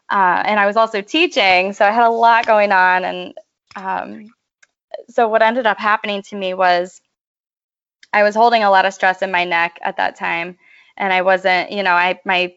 uh, 0.08 0.42
and 0.44 0.60
I 0.60 0.66
was 0.66 0.76
also 0.76 1.00
teaching 1.02 1.72
so 1.72 1.84
I 1.84 1.90
had 1.90 2.06
a 2.06 2.10
lot 2.10 2.46
going 2.46 2.72
on. 2.72 3.04
And 3.04 3.34
um, 3.74 4.34
so 5.08 5.28
what 5.28 5.42
ended 5.42 5.66
up 5.66 5.78
happening 5.78 6.22
to 6.22 6.36
me 6.36 6.54
was 6.54 7.00
I 8.12 8.22
was 8.22 8.34
holding 8.34 8.62
a 8.62 8.70
lot 8.70 8.86
of 8.86 8.94
stress 8.94 9.22
in 9.22 9.30
my 9.30 9.44
neck 9.44 9.78
at 9.82 9.96
that 9.96 10.16
time. 10.16 10.58
And 10.96 11.12
I 11.12 11.22
wasn't 11.22 11.72
you 11.72 11.82
know 11.82 11.92
I 11.92 12.20
my 12.24 12.54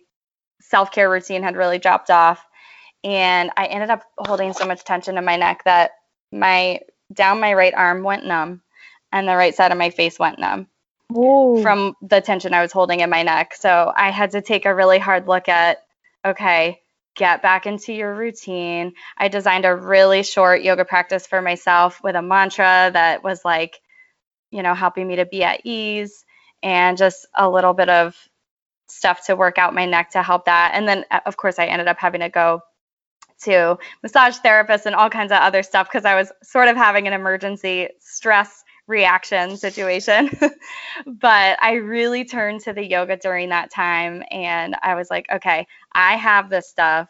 self-care 0.62 1.09
routine 1.09 1.43
had 1.43 1.57
really 1.57 1.79
dropped 1.79 2.09
off. 2.09 2.45
And 3.03 3.50
I 3.55 3.65
ended 3.65 3.89
up 3.89 4.03
holding 4.17 4.53
so 4.53 4.65
much 4.65 4.83
tension 4.83 5.17
in 5.17 5.25
my 5.25 5.38
neck 5.38 5.63
that 5.65 5.91
my 6.31 6.81
down 7.13 7.39
my 7.39 7.53
right 7.53 7.74
arm 7.74 8.03
went 8.03 8.25
numb 8.25 8.62
and 9.12 9.27
the 9.27 9.36
right 9.36 9.55
side 9.55 9.71
of 9.71 9.77
my 9.77 9.89
face 9.89 10.19
went 10.19 10.38
numb 10.38 10.67
Ooh. 11.17 11.61
from 11.61 11.95
the 12.01 12.21
tension 12.21 12.53
I 12.53 12.61
was 12.61 12.71
holding 12.71 12.99
in 12.99 13.09
my 13.09 13.23
neck. 13.23 13.55
So 13.55 13.91
I 13.95 14.11
had 14.11 14.31
to 14.31 14.41
take 14.41 14.65
a 14.65 14.75
really 14.75 14.99
hard 14.99 15.27
look 15.27 15.49
at 15.49 15.83
okay, 16.25 16.81
get 17.15 17.41
back 17.41 17.65
into 17.65 17.93
your 17.93 18.13
routine. 18.13 18.93
I 19.17 19.27
designed 19.27 19.65
a 19.65 19.75
really 19.75 20.23
short 20.23 20.61
yoga 20.61 20.85
practice 20.85 21.25
for 21.25 21.41
myself 21.41 22.01
with 22.03 22.15
a 22.15 22.21
mantra 22.21 22.91
that 22.93 23.23
was 23.23 23.43
like, 23.45 23.79
you 24.51 24.63
know, 24.63 24.73
helping 24.73 25.07
me 25.07 25.17
to 25.17 25.25
be 25.25 25.43
at 25.43 25.61
ease 25.63 26.25
and 26.61 26.97
just 26.97 27.25
a 27.35 27.49
little 27.49 27.73
bit 27.73 27.89
of 27.89 28.15
stuff 28.87 29.25
to 29.27 29.35
work 29.35 29.57
out 29.57 29.73
my 29.73 29.85
neck 29.85 30.11
to 30.11 30.23
help 30.23 30.45
that. 30.45 30.71
And 30.73 30.87
then, 30.87 31.05
uh, 31.11 31.21
of 31.25 31.37
course, 31.37 31.59
I 31.59 31.65
ended 31.65 31.87
up 31.87 31.97
having 31.97 32.21
to 32.21 32.29
go 32.29 32.61
to 33.43 33.77
massage 34.03 34.37
therapists 34.39 34.85
and 34.85 34.95
all 34.95 35.09
kinds 35.09 35.31
of 35.31 35.39
other 35.39 35.63
stuff 35.63 35.87
because 35.87 36.05
I 36.05 36.15
was 36.15 36.31
sort 36.43 36.67
of 36.67 36.75
having 36.75 37.07
an 37.07 37.13
emergency 37.13 37.89
stress 37.99 38.63
reaction 38.89 39.55
situation. 39.55 40.29
but 41.05 41.58
I 41.62 41.74
really 41.74 42.25
turned 42.25 42.62
to 42.62 42.74
the 42.74 42.84
yoga 42.84 43.15
during 43.15 43.50
that 43.50 43.72
time 43.72 44.24
and 44.31 44.75
I 44.81 44.96
was 44.96 45.10
like, 45.10 45.27
okay, 45.31 45.67
I 45.93 46.15
have 46.15 46.50
this 46.50 46.67
stuff. 46.67 47.10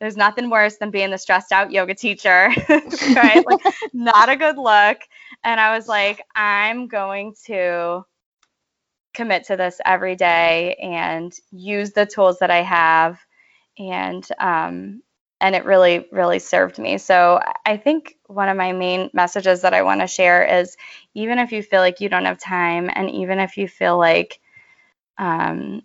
There's 0.00 0.16
nothing 0.16 0.48
worse 0.48 0.76
than 0.78 0.90
being 0.90 1.10
the 1.10 1.18
stressed 1.18 1.52
out 1.52 1.70
yoga 1.72 1.94
teacher, 1.94 2.50
right? 2.68 3.44
like, 3.46 3.74
not 3.92 4.28
a 4.28 4.36
good 4.36 4.56
look. 4.56 4.98
And 5.44 5.60
I 5.60 5.76
was 5.76 5.86
like, 5.88 6.24
I'm 6.34 6.88
going 6.88 7.34
to 7.46 8.04
commit 9.12 9.44
to 9.44 9.56
this 9.56 9.80
every 9.84 10.16
day 10.16 10.74
and 10.76 11.32
use 11.50 11.92
the 11.92 12.06
tools 12.06 12.38
that 12.38 12.50
I 12.50 12.62
have 12.62 13.18
and 13.78 14.26
um, 14.38 15.02
and 15.42 15.54
it 15.54 15.66
really 15.66 16.06
really 16.12 16.38
served 16.38 16.78
me. 16.78 16.98
So 16.98 17.40
i 17.66 17.76
think 17.76 18.16
one 18.26 18.48
of 18.48 18.56
my 18.56 18.72
main 18.72 19.10
messages 19.12 19.62
that 19.62 19.74
i 19.74 19.82
want 19.82 20.00
to 20.00 20.06
share 20.06 20.60
is 20.60 20.76
even 21.14 21.38
if 21.38 21.52
you 21.52 21.62
feel 21.62 21.80
like 21.80 22.00
you 22.00 22.08
don't 22.08 22.24
have 22.24 22.38
time 22.38 22.90
and 22.94 23.10
even 23.10 23.38
if 23.38 23.58
you 23.58 23.68
feel 23.68 23.98
like 23.98 24.40
um, 25.18 25.82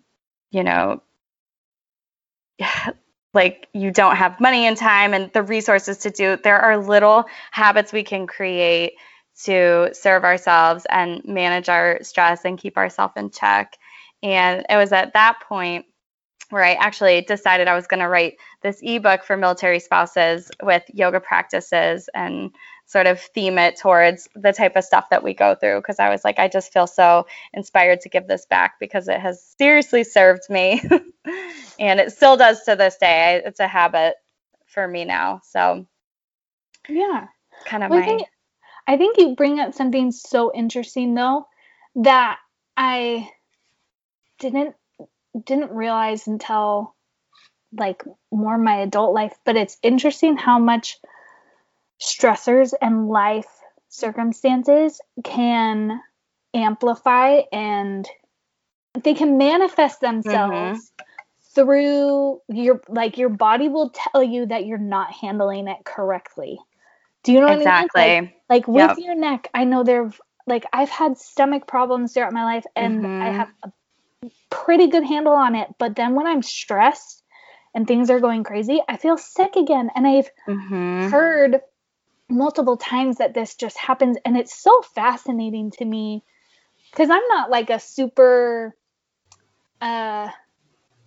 you 0.50 0.64
know 0.64 1.02
like 3.34 3.68
you 3.74 3.90
don't 3.90 4.16
have 4.16 4.40
money 4.40 4.66
and 4.66 4.76
time 4.76 5.14
and 5.14 5.32
the 5.32 5.42
resources 5.42 5.98
to 5.98 6.10
do 6.10 6.36
there 6.42 6.58
are 6.60 6.78
little 6.78 7.24
habits 7.50 7.92
we 7.92 8.02
can 8.02 8.26
create 8.26 8.94
to 9.44 9.90
serve 9.94 10.24
ourselves 10.24 10.86
and 10.90 11.24
manage 11.24 11.68
our 11.68 12.02
stress 12.02 12.44
and 12.44 12.58
keep 12.58 12.76
ourselves 12.76 13.14
in 13.16 13.30
check. 13.30 13.76
And 14.22 14.66
it 14.68 14.76
was 14.76 14.92
at 14.92 15.12
that 15.14 15.40
point 15.48 15.86
where 16.50 16.64
I 16.64 16.74
actually 16.74 17.20
decided 17.22 17.68
I 17.68 17.74
was 17.74 17.86
going 17.86 18.00
to 18.00 18.08
write 18.08 18.38
this 18.62 18.80
ebook 18.82 19.22
for 19.22 19.36
military 19.36 19.80
spouses 19.80 20.50
with 20.62 20.82
yoga 20.92 21.20
practices 21.20 22.08
and 22.14 22.50
sort 22.86 23.06
of 23.06 23.20
theme 23.20 23.58
it 23.58 23.76
towards 23.76 24.30
the 24.34 24.52
type 24.52 24.74
of 24.74 24.82
stuff 24.82 25.10
that 25.10 25.22
we 25.22 25.34
go 25.34 25.54
through 25.54 25.78
because 25.78 25.98
I 25.98 26.08
was 26.08 26.24
like, 26.24 26.38
I 26.38 26.48
just 26.48 26.72
feel 26.72 26.86
so 26.86 27.26
inspired 27.52 28.00
to 28.00 28.08
give 28.08 28.26
this 28.26 28.46
back 28.46 28.80
because 28.80 29.08
it 29.08 29.20
has 29.20 29.54
seriously 29.58 30.04
served 30.04 30.48
me 30.48 30.80
and 31.78 32.00
it 32.00 32.12
still 32.12 32.38
does 32.38 32.62
to 32.64 32.76
this 32.76 32.96
day. 32.96 33.42
It's 33.44 33.60
a 33.60 33.68
habit 33.68 34.14
for 34.64 34.88
me 34.88 35.04
now. 35.04 35.42
So, 35.44 35.86
yeah, 36.88 37.26
kind 37.66 37.84
of 37.84 37.90
well, 37.90 38.00
my. 38.00 38.06
I 38.06 38.08
think, 38.08 38.28
I 38.86 38.96
think 38.96 39.18
you 39.18 39.36
bring 39.36 39.60
up 39.60 39.74
something 39.74 40.10
so 40.10 40.50
interesting 40.54 41.14
though 41.14 41.46
that 41.96 42.38
I 42.74 43.28
didn't 44.38 44.74
didn't 45.44 45.72
realize 45.72 46.26
until 46.26 46.94
like 47.76 48.02
more 48.30 48.58
my 48.58 48.76
adult 48.76 49.14
life, 49.14 49.34
but 49.44 49.56
it's 49.56 49.76
interesting 49.82 50.36
how 50.36 50.58
much 50.58 50.98
stressors 52.00 52.72
and 52.80 53.08
life 53.08 53.46
circumstances 53.88 55.00
can 55.24 56.00
amplify 56.54 57.40
and 57.52 58.08
they 59.02 59.14
can 59.14 59.38
manifest 59.38 60.00
themselves 60.00 60.90
mm-hmm. 60.90 61.02
through 61.54 62.40
your 62.48 62.80
like 62.88 63.18
your 63.18 63.28
body 63.28 63.68
will 63.68 63.90
tell 63.90 64.22
you 64.22 64.46
that 64.46 64.66
you're 64.66 64.78
not 64.78 65.12
handling 65.12 65.68
it 65.68 65.84
correctly. 65.84 66.58
Do 67.24 67.32
you 67.32 67.40
know 67.40 67.48
what 67.48 67.58
exactly. 67.58 68.02
I 68.02 68.20
mean? 68.20 68.32
Like, 68.48 68.66
like 68.66 68.68
with 68.68 68.98
yep. 68.98 69.06
your 69.06 69.14
neck, 69.14 69.50
I 69.52 69.64
know 69.64 69.84
there've 69.84 70.18
like 70.46 70.64
I've 70.72 70.88
had 70.88 71.18
stomach 71.18 71.66
problems 71.66 72.14
throughout 72.14 72.32
my 72.32 72.44
life 72.44 72.64
and 72.74 73.02
mm-hmm. 73.02 73.22
I 73.22 73.30
have 73.30 73.50
a 73.62 73.72
pretty 74.50 74.88
good 74.88 75.04
handle 75.04 75.32
on 75.32 75.54
it. 75.54 75.68
But 75.78 75.96
then 75.96 76.14
when 76.14 76.26
I'm 76.26 76.42
stressed 76.42 77.22
and 77.74 77.86
things 77.86 78.10
are 78.10 78.20
going 78.20 78.44
crazy, 78.44 78.80
I 78.88 78.96
feel 78.96 79.16
sick 79.16 79.56
again. 79.56 79.90
And 79.94 80.06
I've 80.06 80.30
mm-hmm. 80.46 81.08
heard 81.10 81.60
multiple 82.28 82.76
times 82.76 83.18
that 83.18 83.34
this 83.34 83.54
just 83.54 83.78
happens. 83.78 84.16
And 84.24 84.36
it's 84.36 84.56
so 84.60 84.82
fascinating 84.94 85.70
to 85.72 85.84
me 85.84 86.22
because 86.90 87.10
I'm 87.10 87.26
not 87.28 87.50
like 87.50 87.70
a 87.70 87.80
super 87.80 88.74
uh 89.80 90.28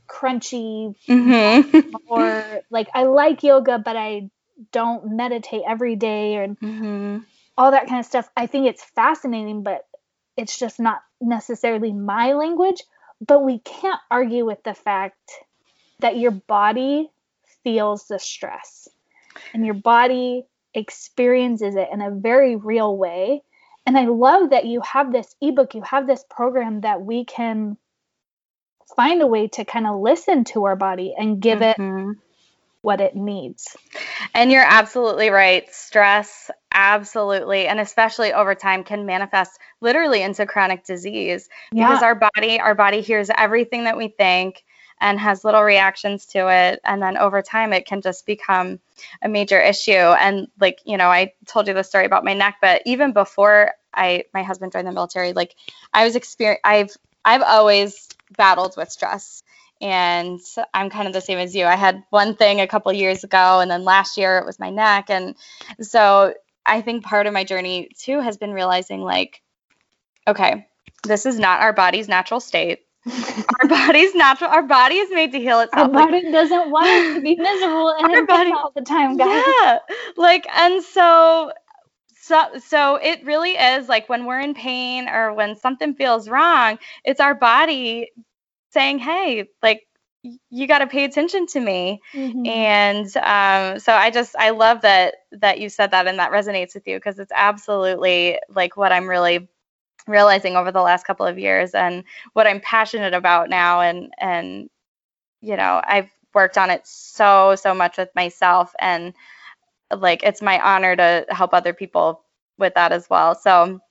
crunchy 0.07 0.95
mm-hmm. 1.07 1.95
or 2.07 2.61
like 2.69 2.89
I 2.93 3.03
like 3.03 3.43
yoga, 3.43 3.79
but 3.79 3.95
I 3.95 4.29
don't 4.71 5.15
meditate 5.15 5.63
every 5.67 5.95
day 5.95 6.35
and 6.35 6.59
mm-hmm. 6.59 7.17
all 7.57 7.71
that 7.71 7.87
kind 7.87 7.99
of 7.99 8.05
stuff. 8.05 8.29
I 8.35 8.47
think 8.47 8.67
it's 8.67 8.83
fascinating, 8.83 9.63
but 9.63 9.87
it's 10.37 10.57
just 10.57 10.79
not 10.79 11.01
necessarily 11.19 11.93
my 11.93 12.33
language. 12.33 12.81
But 13.25 13.43
we 13.43 13.59
can't 13.59 14.01
argue 14.09 14.45
with 14.45 14.63
the 14.63 14.73
fact 14.73 15.31
that 15.99 16.17
your 16.17 16.31
body 16.31 17.09
feels 17.63 18.07
the 18.07 18.19
stress 18.19 18.87
and 19.53 19.65
your 19.65 19.75
body 19.75 20.45
experiences 20.73 21.75
it 21.75 21.89
in 21.91 22.01
a 22.01 22.11
very 22.11 22.55
real 22.55 22.97
way. 22.97 23.43
And 23.85 23.97
I 23.97 24.05
love 24.05 24.51
that 24.51 24.65
you 24.65 24.81
have 24.81 25.11
this 25.11 25.35
ebook, 25.41 25.75
you 25.75 25.81
have 25.81 26.07
this 26.07 26.23
program 26.29 26.81
that 26.81 27.01
we 27.01 27.25
can 27.25 27.77
find 28.95 29.21
a 29.21 29.27
way 29.27 29.47
to 29.49 29.65
kind 29.65 29.87
of 29.87 29.99
listen 29.99 30.43
to 30.45 30.65
our 30.65 30.75
body 30.75 31.13
and 31.17 31.41
give 31.41 31.59
mm-hmm. 31.59 32.11
it 32.11 32.17
what 32.81 33.01
it 33.01 33.15
needs. 33.15 33.75
And 34.33 34.51
you're 34.51 34.65
absolutely 34.65 35.29
right. 35.29 35.71
Stress 35.73 36.49
absolutely 36.71 37.67
and 37.67 37.79
especially 37.79 38.33
over 38.33 38.55
time 38.55 38.83
can 38.83 39.05
manifest 39.05 39.59
literally 39.81 40.21
into 40.21 40.45
chronic 40.45 40.85
disease 40.85 41.49
because 41.75 42.01
Yeah. 42.01 42.07
our 42.07 42.15
body 42.15 42.59
our 42.59 42.75
body 42.75 43.01
hears 43.01 43.29
everything 43.35 43.83
that 43.83 43.97
we 43.97 44.07
think 44.07 44.63
and 45.01 45.19
has 45.19 45.43
little 45.43 45.63
reactions 45.63 46.27
to 46.27 46.47
it 46.49 46.79
and 46.85 47.01
then 47.01 47.17
over 47.17 47.41
time 47.41 47.73
it 47.73 47.85
can 47.85 48.01
just 48.01 48.25
become 48.25 48.79
a 49.21 49.27
major 49.27 49.59
issue 49.59 49.91
and 49.91 50.47
like 50.59 50.79
you 50.85 50.95
know 50.95 51.09
i 51.09 51.33
told 51.45 51.67
you 51.67 51.73
the 51.73 51.83
story 51.83 52.05
about 52.05 52.23
my 52.23 52.33
neck 52.33 52.57
but 52.61 52.81
even 52.85 53.11
before 53.11 53.73
i 53.93 54.23
my 54.33 54.43
husband 54.43 54.71
joined 54.71 54.87
the 54.87 54.91
military 54.91 55.33
like 55.33 55.55
i 55.93 56.05
was 56.05 56.15
experience 56.15 56.61
i've 56.63 56.95
i've 57.25 57.41
always 57.41 58.07
battled 58.37 58.77
with 58.77 58.89
stress 58.89 59.43
and 59.81 60.39
i'm 60.73 60.89
kind 60.89 61.07
of 61.07 61.13
the 61.13 61.21
same 61.21 61.37
as 61.39 61.55
you 61.55 61.65
i 61.65 61.75
had 61.75 62.03
one 62.09 62.35
thing 62.35 62.61
a 62.61 62.67
couple 62.67 62.91
years 62.93 63.23
ago 63.23 63.59
and 63.59 63.69
then 63.71 63.83
last 63.83 64.17
year 64.17 64.37
it 64.37 64.45
was 64.45 64.59
my 64.59 64.69
neck 64.69 65.09
and 65.09 65.35
so 65.81 66.33
i 66.65 66.81
think 66.81 67.03
part 67.03 67.27
of 67.27 67.33
my 67.33 67.43
journey 67.43 67.89
too 67.99 68.19
has 68.21 68.37
been 68.37 68.53
realizing 68.53 69.01
like 69.01 69.41
okay 70.27 70.67
this 71.03 71.25
is 71.25 71.39
not 71.39 71.61
our 71.61 71.73
body's 71.73 72.07
natural 72.07 72.39
state 72.39 72.79
our 73.61 73.67
body's 73.67 74.13
natural 74.13 74.49
our 74.51 74.61
body 74.63 74.95
is 74.95 75.09
made 75.11 75.31
to 75.31 75.39
heal 75.39 75.57
Our 75.57 75.63
itself 75.63 75.91
like, 75.91 76.11
body 76.11 76.31
doesn't 76.31 76.69
want 76.69 76.85
us 76.87 77.15
to 77.15 77.21
be 77.21 77.35
miserable 77.35 77.89
and 77.89 78.15
Our 78.15 78.25
body- 78.27 78.51
all 78.51 78.71
the 78.75 78.83
time, 78.83 79.17
guys. 79.17 79.43
Yeah. 79.45 79.79
Like 80.17 80.45
and 80.55 80.83
so 80.83 81.51
so 82.21 82.43
so 82.63 82.95
it 82.97 83.25
really 83.25 83.51
is 83.57 83.89
like 83.89 84.07
when 84.07 84.25
we're 84.25 84.39
in 84.39 84.53
pain 84.53 85.09
or 85.09 85.33
when 85.33 85.55
something 85.55 85.95
feels 85.95 86.29
wrong, 86.29 86.77
it's 87.03 87.19
our 87.19 87.33
body 87.33 88.11
saying, 88.71 88.99
"Hey, 88.99 89.49
like 89.63 89.87
you 90.49 90.67
got 90.67 90.79
to 90.79 90.87
pay 90.87 91.05
attention 91.05 91.47
to 91.47 91.59
me." 91.59 92.01
Mhm. 92.13 92.45
And 92.47 93.17
um, 93.17 93.79
so 93.79 93.93
I 93.93 94.09
just 94.11 94.35
I 94.37 94.51
love 94.51 94.81
that 94.81 95.15
that 95.33 95.59
you 95.59 95.69
said 95.69 95.91
that 95.91 96.07
and 96.07 96.19
that 96.19 96.31
resonates 96.31 96.73
with 96.75 96.87
you 96.87 96.97
because 96.97 97.19
it's 97.19 97.31
absolutely 97.35 98.39
like 98.49 98.77
what 98.77 98.91
I'm 98.91 99.07
really 99.09 99.47
realizing 100.07 100.55
over 100.55 100.71
the 100.71 100.81
last 100.81 101.05
couple 101.05 101.25
of 101.25 101.39
years 101.39 101.73
and 101.75 102.03
what 102.33 102.47
I'm 102.47 102.59
passionate 102.61 103.13
about 103.13 103.49
now 103.49 103.81
and 103.81 104.13
and 104.19 104.69
you 105.41 105.57
know 105.57 105.81
I've 105.83 106.09
worked 106.33 106.57
on 106.57 106.69
it 106.71 106.85
so 106.87 107.55
so 107.55 107.73
much 107.73 107.97
with 107.97 108.09
myself 108.15 108.73
and 108.79 109.13
like 109.95 110.23
it's 110.23 110.41
my 110.41 110.59
honor 110.61 110.95
to 110.95 111.25
help 111.29 111.53
other 111.53 111.73
people 111.73 112.23
with 112.57 112.75
that 112.75 112.91
as 112.91 113.09
well. 113.09 113.35
So 113.35 113.81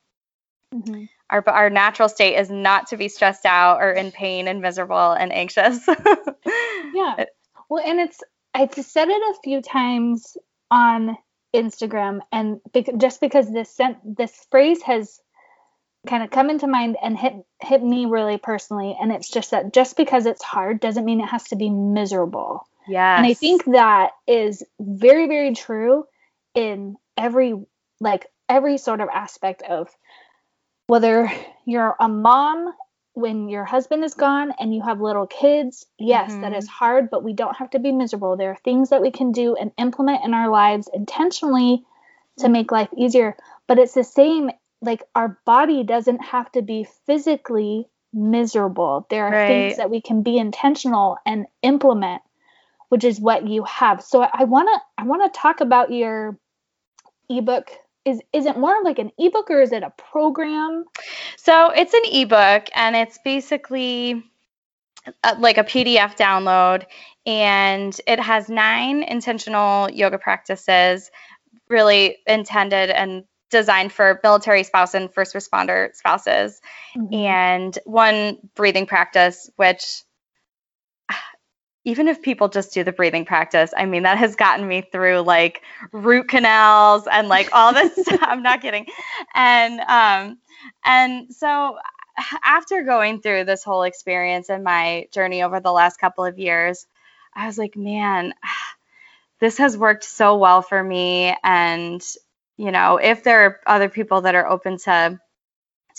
Mhm. 0.73 1.09
Our 1.31 1.49
our 1.49 1.71
natural 1.71 2.09
state 2.09 2.37
is 2.37 2.51
not 2.51 2.89
to 2.89 2.97
be 2.97 3.09
stressed 3.09 3.47
out 3.47 3.81
or 3.81 3.93
in 3.93 4.13
pain 4.13 4.49
and 4.49 4.61
miserable 4.61 5.13
and 5.13 5.33
anxious. 5.33 5.89
Yeah. 6.93 7.25
Well, 7.69 7.85
and 7.87 8.01
it's 8.01 8.21
I've 8.53 8.75
said 8.75 9.09
it 9.09 9.13
a 9.13 9.39
few 9.45 9.63
times 9.63 10.37
on 10.71 11.17
Instagram, 11.55 12.21
and 12.33 12.61
bec- 12.73 12.97
just 12.99 13.21
because 13.21 13.51
this 13.53 13.71
sent 13.71 13.99
this 14.17 14.47
phrase 14.51 14.83
has 14.83 15.21
kind 16.07 16.23
of 16.23 16.31
come 16.31 16.51
into 16.51 16.67
mind 16.67 16.97
and 17.03 17.17
hit 17.17 17.35
hit 17.63 17.83
me 17.83 18.07
really 18.07 18.39
personally, 18.39 18.97
and 19.01 19.13
it's 19.13 19.31
just 19.31 19.53
that 19.53 19.73
just 19.73 19.97
because 19.97 20.27
it's 20.27 20.43
hard 20.43 20.81
doesn't 20.81 21.05
mean 21.05 21.21
it 21.21 21.29
has 21.29 21.45
to 21.45 21.57
be 21.57 21.71
miserable. 21.71 22.67
Yeah. 22.89 23.17
And 23.17 23.27
I 23.27 23.35
think 23.35 23.65
that 23.67 24.13
is 24.27 24.65
very, 24.81 25.29
very 25.29 25.55
true 25.55 26.05
in 26.55 26.97
every 27.17 27.55
like 28.01 28.27
every 28.49 28.79
sort 28.79 29.01
of 29.01 29.09
aspect 29.09 29.63
of 29.63 29.89
whether 30.91 31.31
you're 31.67 31.95
a 32.01 32.09
mom 32.09 32.75
when 33.15 33.49
your 33.49 33.65
husband 33.65 34.03
is 34.03 34.15
gone 34.15 34.53
and 34.59 34.75
you 34.75 34.83
have 34.83 35.01
little 35.01 35.29
kids, 35.29 35.87
yes, 35.99 36.37
that 36.39 36.51
Mhm. 36.53 36.59
is 36.59 36.67
hard, 36.67 37.11
but 37.11 37.23
we 37.23 37.33
don't 37.33 37.57
have 37.57 37.71
to 37.71 37.79
be 37.79 37.93
miserable. 37.93 38.37
There 38.37 38.51
are 38.51 38.57
things 38.65 38.89
that 38.91 39.01
we 39.01 39.13
can 39.13 39.31
do 39.31 39.55
and 39.55 39.71
implement 39.79 40.25
in 40.25 40.35
our 40.35 40.49
lives 40.49 40.89
intentionally 40.93 41.85
to 42.39 42.49
make 42.49 42.73
life 42.73 42.89
easier. 42.97 43.37
But 43.69 43.79
it's 43.79 43.95
the 43.95 44.03
same, 44.03 44.51
like 44.83 45.05
our 45.15 45.39
body 45.45 45.85
doesn't 45.85 46.25
have 46.25 46.51
to 46.53 46.63
be 46.63 46.83
physically 47.07 47.89
miserable. 48.13 49.07
There 49.11 49.27
are 49.27 49.47
things 49.47 49.77
that 49.77 49.91
we 49.91 50.01
can 50.01 50.23
be 50.23 50.39
intentional 50.39 51.19
and 51.25 51.47
implement, 51.63 52.23
which 52.89 53.05
is 53.05 53.21
what 53.21 53.47
you 53.47 53.63
have. 53.63 54.03
So 54.03 54.23
I 54.23 54.43
want 54.43 54.69
to 54.69 54.83
I 54.99 55.05
want 55.07 55.23
to 55.23 55.39
talk 55.39 55.61
about 55.61 55.93
your 55.93 56.37
ebook. 57.29 57.71
Is 58.05 58.21
is 58.33 58.47
it 58.47 58.57
more 58.57 58.83
like 58.83 58.99
an 58.99 59.11
ebook 59.19 59.51
or 59.51 59.61
is 59.61 59.73
it 59.73 59.83
a 59.83 59.91
program? 59.91 60.85
So 61.37 61.71
it's 61.71 61.93
an 61.95 62.03
ebook 62.13 62.69
and 62.75 62.97
it's 62.97 63.19
basically 63.25 64.25
uh, 65.23 65.35
like 65.39 65.59
a 65.59 65.65
PDF 65.65 66.17
download 66.17 66.85
and 67.27 67.99
it 68.07 68.21
has 68.21 68.49
nine 68.49 69.03
intentional 69.03 69.91
yoga 69.91 70.19
practices 70.19 71.11
really 71.69 72.19
intended 72.27 72.91
and 72.91 73.25
designed 73.51 73.93
for 73.93 74.21
military 74.23 74.63
spouse 74.63 74.95
and 74.95 75.13
first 75.13 75.35
responder 75.35 75.95
spouses 75.95 76.61
Mhm. 76.97 77.15
and 77.15 77.79
one 77.85 78.39
breathing 78.55 78.87
practice 78.87 79.51
which 79.57 80.03
even 81.85 82.09
if 82.09 82.23
people 82.23 82.49
just 82.49 82.75
do 82.75 82.85
the 82.85 82.93
breathing 82.93 83.25
practice 83.25 83.73
i 83.77 83.87
mean 83.87 84.03
that 84.05 84.19
has 84.19 84.37
gotten 84.37 84.67
me 84.67 84.83
through 84.83 85.21
like 85.21 85.63
root 85.93 86.29
canals 86.29 87.07
and 87.11 87.29
like 87.29 87.49
all 87.53 87.73
this 87.73 87.95
stuff. 88.07 88.21
I'm 88.23 88.43
not 88.43 88.63
kidding. 88.63 88.87
And 89.35 89.81
um 89.81 90.39
and 90.85 91.35
so 91.35 91.79
after 92.45 92.83
going 92.83 93.23
through 93.23 93.45
this 93.45 93.65
whole 93.65 93.85
experience 93.85 94.51
and 94.51 94.65
my 94.65 95.09
journey 95.13 95.43
over 95.43 95.61
the 95.61 95.73
last 95.73 95.99
couple 95.99 96.25
of 96.25 96.39
years 96.39 96.87
i 97.35 97.47
was 97.47 97.57
like 97.59 97.77
man 97.77 98.35
this 99.41 99.59
has 99.59 99.77
worked 99.77 100.05
so 100.05 100.37
well 100.39 100.63
for 100.63 100.83
me. 100.83 101.35
And 101.43 102.03
you 102.57 102.71
know 102.73 102.99
if 102.99 103.25
there 103.25 103.45
are 103.47 103.61
other 103.67 103.89
people 103.89 104.23
that 104.23 104.35
are 104.35 104.49
open 104.49 104.79
to 104.79 105.19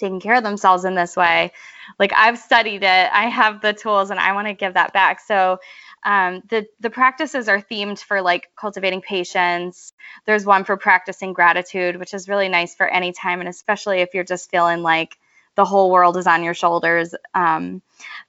taking 0.01 0.19
care 0.19 0.35
of 0.35 0.43
themselves 0.43 0.83
in 0.83 0.95
this 0.95 1.15
way. 1.15 1.51
Like 1.99 2.11
i've 2.15 2.37
studied 2.37 2.83
it. 2.83 3.09
I 3.13 3.27
have 3.27 3.61
the 3.61 3.73
tools 3.73 4.09
and 4.09 4.19
i 4.19 4.33
want 4.33 4.47
to 4.47 4.53
give 4.53 4.73
that 4.73 4.93
back. 4.93 5.19
So 5.21 5.59
um, 6.03 6.41
the 6.49 6.67
the 6.79 6.89
practices 6.89 7.47
are 7.47 7.61
themed 7.61 7.99
for 7.99 8.21
like 8.21 8.49
cultivating 8.55 9.01
patience. 9.01 9.93
There's 10.25 10.45
one 10.45 10.63
for 10.65 10.75
practicing 10.75 11.33
gratitude 11.33 11.97
which 11.97 12.13
is 12.13 12.27
really 12.27 12.49
nice 12.49 12.75
for 12.75 12.87
any 12.87 13.13
time 13.13 13.39
and 13.39 13.47
especially 13.47 13.99
if 13.99 14.13
you're 14.13 14.23
just 14.23 14.49
feeling 14.49 14.81
like 14.81 15.17
the 15.55 15.65
whole 15.65 15.91
world 15.91 16.17
is 16.17 16.27
on 16.27 16.43
your 16.43 16.53
shoulders. 16.53 17.13
Um, 17.33 17.81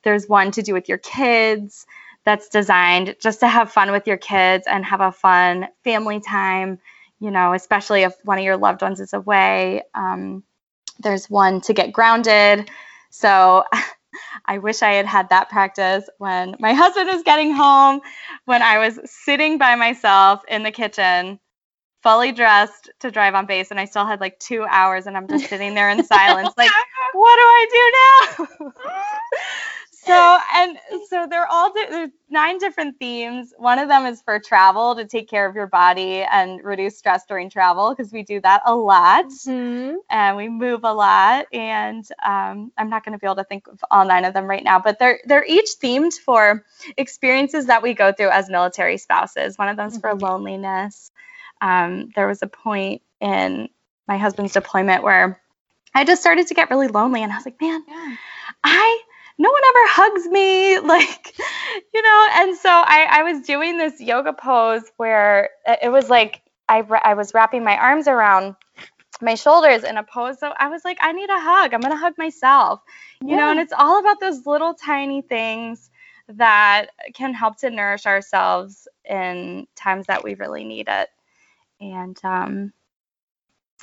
there's 0.02 0.28
one 0.28 0.50
to 0.52 0.62
do 0.62 0.74
with 0.74 0.88
your 0.88 0.98
kids 0.98 1.86
that's 2.24 2.48
designed 2.48 3.16
just 3.20 3.40
to 3.40 3.48
have 3.48 3.72
fun 3.72 3.90
with 3.90 4.06
your 4.06 4.16
kids 4.16 4.64
and 4.68 4.84
have 4.84 5.00
a 5.00 5.10
fun 5.10 5.66
family 5.82 6.20
time 6.20 6.78
you 7.18 7.30
know 7.30 7.52
especially 7.52 8.02
if 8.02 8.14
one 8.24 8.38
of 8.38 8.44
your 8.44 8.56
loved 8.56 8.82
ones 8.82 9.00
is 9.00 9.12
away. 9.12 9.82
Um, 9.94 10.42
there's 11.00 11.30
one 11.30 11.60
to 11.60 11.72
get 11.72 11.92
grounded 11.92 12.70
so 13.10 13.64
I 14.46 14.58
wish 14.58 14.82
I 14.82 14.92
had 14.92 15.06
had 15.06 15.28
that 15.30 15.48
practice 15.48 16.08
when 16.18 16.56
my 16.58 16.72
husband 16.74 17.08
was 17.08 17.22
getting 17.22 17.52
home, 17.52 18.00
when 18.44 18.62
I 18.62 18.78
was 18.78 18.98
sitting 19.04 19.58
by 19.58 19.74
myself 19.74 20.42
in 20.48 20.62
the 20.62 20.70
kitchen, 20.70 21.38
fully 22.02 22.32
dressed 22.32 22.90
to 23.00 23.10
drive 23.10 23.34
on 23.34 23.46
base, 23.46 23.70
and 23.70 23.78
I 23.78 23.84
still 23.84 24.06
had 24.06 24.20
like 24.20 24.38
two 24.38 24.64
hours, 24.68 25.06
and 25.06 25.16
I'm 25.16 25.28
just 25.28 25.48
sitting 25.48 25.74
there 25.74 25.90
in 25.90 26.04
silence, 26.04 26.52
like, 26.56 26.70
what 27.12 27.36
do 27.36 27.42
I 27.42 28.36
do 28.58 28.66
now? 28.66 28.72
So 30.04 30.38
and 30.54 30.78
so 31.08 31.26
they're 31.30 31.46
all 31.46 31.72
di- 31.72 31.86
there's 31.90 32.10
nine 32.30 32.58
different 32.58 32.98
themes. 32.98 33.52
One 33.58 33.78
of 33.78 33.88
them 33.88 34.06
is 34.06 34.22
for 34.22 34.38
travel 34.40 34.96
to 34.96 35.04
take 35.06 35.28
care 35.28 35.46
of 35.48 35.54
your 35.54 35.66
body 35.68 36.22
and 36.22 36.62
reduce 36.64 36.98
stress 36.98 37.24
during 37.26 37.50
travel 37.50 37.90
because 37.94 38.12
we 38.12 38.22
do 38.22 38.40
that 38.40 38.62
a 38.66 38.74
lot 38.74 39.26
Mhm. 39.26 39.96
and 40.10 40.36
we 40.36 40.48
move 40.48 40.80
a 40.84 40.92
lot 40.92 41.46
and 41.52 42.04
um, 42.24 42.72
i'm 42.78 42.90
not 42.90 43.04
going 43.04 43.12
to 43.12 43.18
be 43.18 43.26
able 43.26 43.36
to 43.36 43.44
think 43.44 43.66
of 43.68 43.80
all 43.90 44.04
nine 44.04 44.24
of 44.24 44.34
them 44.34 44.46
right 44.46 44.64
now 44.64 44.78
but 44.80 44.98
they're 44.98 45.20
they're 45.26 45.44
each 45.46 45.70
themed 45.82 46.12
for 46.14 46.64
experiences 46.96 47.66
that 47.66 47.82
we 47.82 47.94
go 47.94 48.12
through 48.12 48.30
as 48.30 48.48
military 48.50 48.98
spouses 48.98 49.58
one 49.58 49.68
of 49.68 49.76
them's 49.76 49.98
for 49.98 50.10
Mhm. 50.14 50.22
loneliness 50.22 51.10
um, 51.60 52.10
there 52.16 52.26
was 52.26 52.42
a 52.42 52.46
point 52.48 53.02
in 53.20 53.68
my 54.08 54.18
husband's 54.18 54.52
deployment 54.52 55.02
where 55.02 55.40
i 55.94 56.04
just 56.04 56.20
started 56.20 56.46
to 56.48 56.54
get 56.54 56.70
really 56.70 56.88
lonely 56.88 57.22
and 57.22 57.32
i 57.32 57.36
was 57.36 57.44
like 57.46 57.60
man 57.60 57.82
Yeah. 57.88 58.16
I 58.64 59.02
no 59.42 59.50
one 59.50 59.62
ever 59.64 59.88
hugs 59.88 60.26
me 60.28 60.78
like 60.94 61.36
you 61.92 62.02
know? 62.02 62.28
And 62.34 62.56
so 62.56 62.70
I 62.70 63.06
I 63.10 63.22
was 63.24 63.44
doing 63.44 63.76
this 63.76 64.00
yoga 64.00 64.32
pose 64.32 64.84
where 64.96 65.50
it 65.66 65.90
was 65.90 66.08
like 66.08 66.42
I 66.68 66.82
I 67.04 67.14
was 67.14 67.34
wrapping 67.34 67.64
my 67.64 67.76
arms 67.76 68.06
around 68.06 68.54
my 69.20 69.34
shoulders 69.34 69.84
in 69.84 69.98
a 69.98 70.04
pose. 70.04 70.38
So 70.38 70.52
I 70.56 70.68
was 70.68 70.84
like 70.84 70.98
I 71.00 71.12
need 71.12 71.28
a 71.28 71.40
hug. 71.40 71.74
I'm 71.74 71.80
going 71.80 71.92
to 71.92 71.98
hug 71.98 72.14
myself. 72.18 72.80
You 73.20 73.36
know 73.36 73.50
and 73.50 73.60
it's 73.60 73.72
all 73.76 73.98
about 73.98 74.20
those 74.20 74.46
little 74.46 74.74
tiny 74.74 75.22
things 75.22 75.90
that 76.28 76.86
can 77.14 77.34
help 77.34 77.58
to 77.58 77.70
nourish 77.70 78.06
ourselves 78.06 78.86
in 79.04 79.66
times 79.74 80.06
that 80.06 80.24
we 80.24 80.34
really 80.34 80.64
need 80.64 80.86
it. 80.88 81.08
And 81.80 82.18
um 82.24 82.72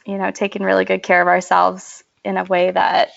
you 0.06 0.18
know 0.18 0.32
taking 0.32 0.64
really 0.64 0.86
good 0.86 1.04
care 1.04 1.22
of 1.22 1.28
ourselves 1.28 2.04
in 2.24 2.38
a 2.38 2.46
way 2.46 2.72
that 2.72 3.10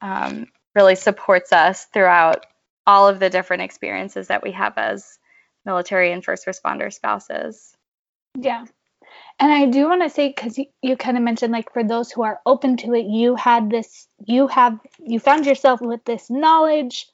um, 0.00 0.46
really 0.74 0.94
supports 0.94 1.52
us 1.52 1.86
throughout 1.86 2.46
all 2.86 3.08
of 3.08 3.20
the 3.20 3.30
different 3.30 3.62
experiences 3.62 4.28
that 4.28 4.42
we 4.42 4.52
have 4.52 4.76
as 4.76 5.18
military 5.64 6.12
and 6.12 6.24
first 6.24 6.46
responder 6.46 6.92
spouses. 6.92 7.74
Yeah. 8.38 8.64
And 9.38 9.52
I 9.52 9.66
do 9.66 9.88
want 9.88 10.02
to 10.02 10.10
say, 10.10 10.28
because 10.28 10.58
you, 10.58 10.66
you 10.82 10.96
kind 10.96 11.16
of 11.16 11.22
mentioned, 11.22 11.52
like, 11.52 11.72
for 11.72 11.84
those 11.84 12.10
who 12.10 12.22
are 12.22 12.40
open 12.44 12.76
to 12.78 12.94
it, 12.94 13.06
you 13.06 13.36
had 13.36 13.70
this, 13.70 14.06
you 14.24 14.46
have, 14.48 14.78
you 14.98 15.18
found 15.18 15.46
yourself 15.46 15.80
with 15.80 16.04
this 16.04 16.30
knowledge. 16.30 17.06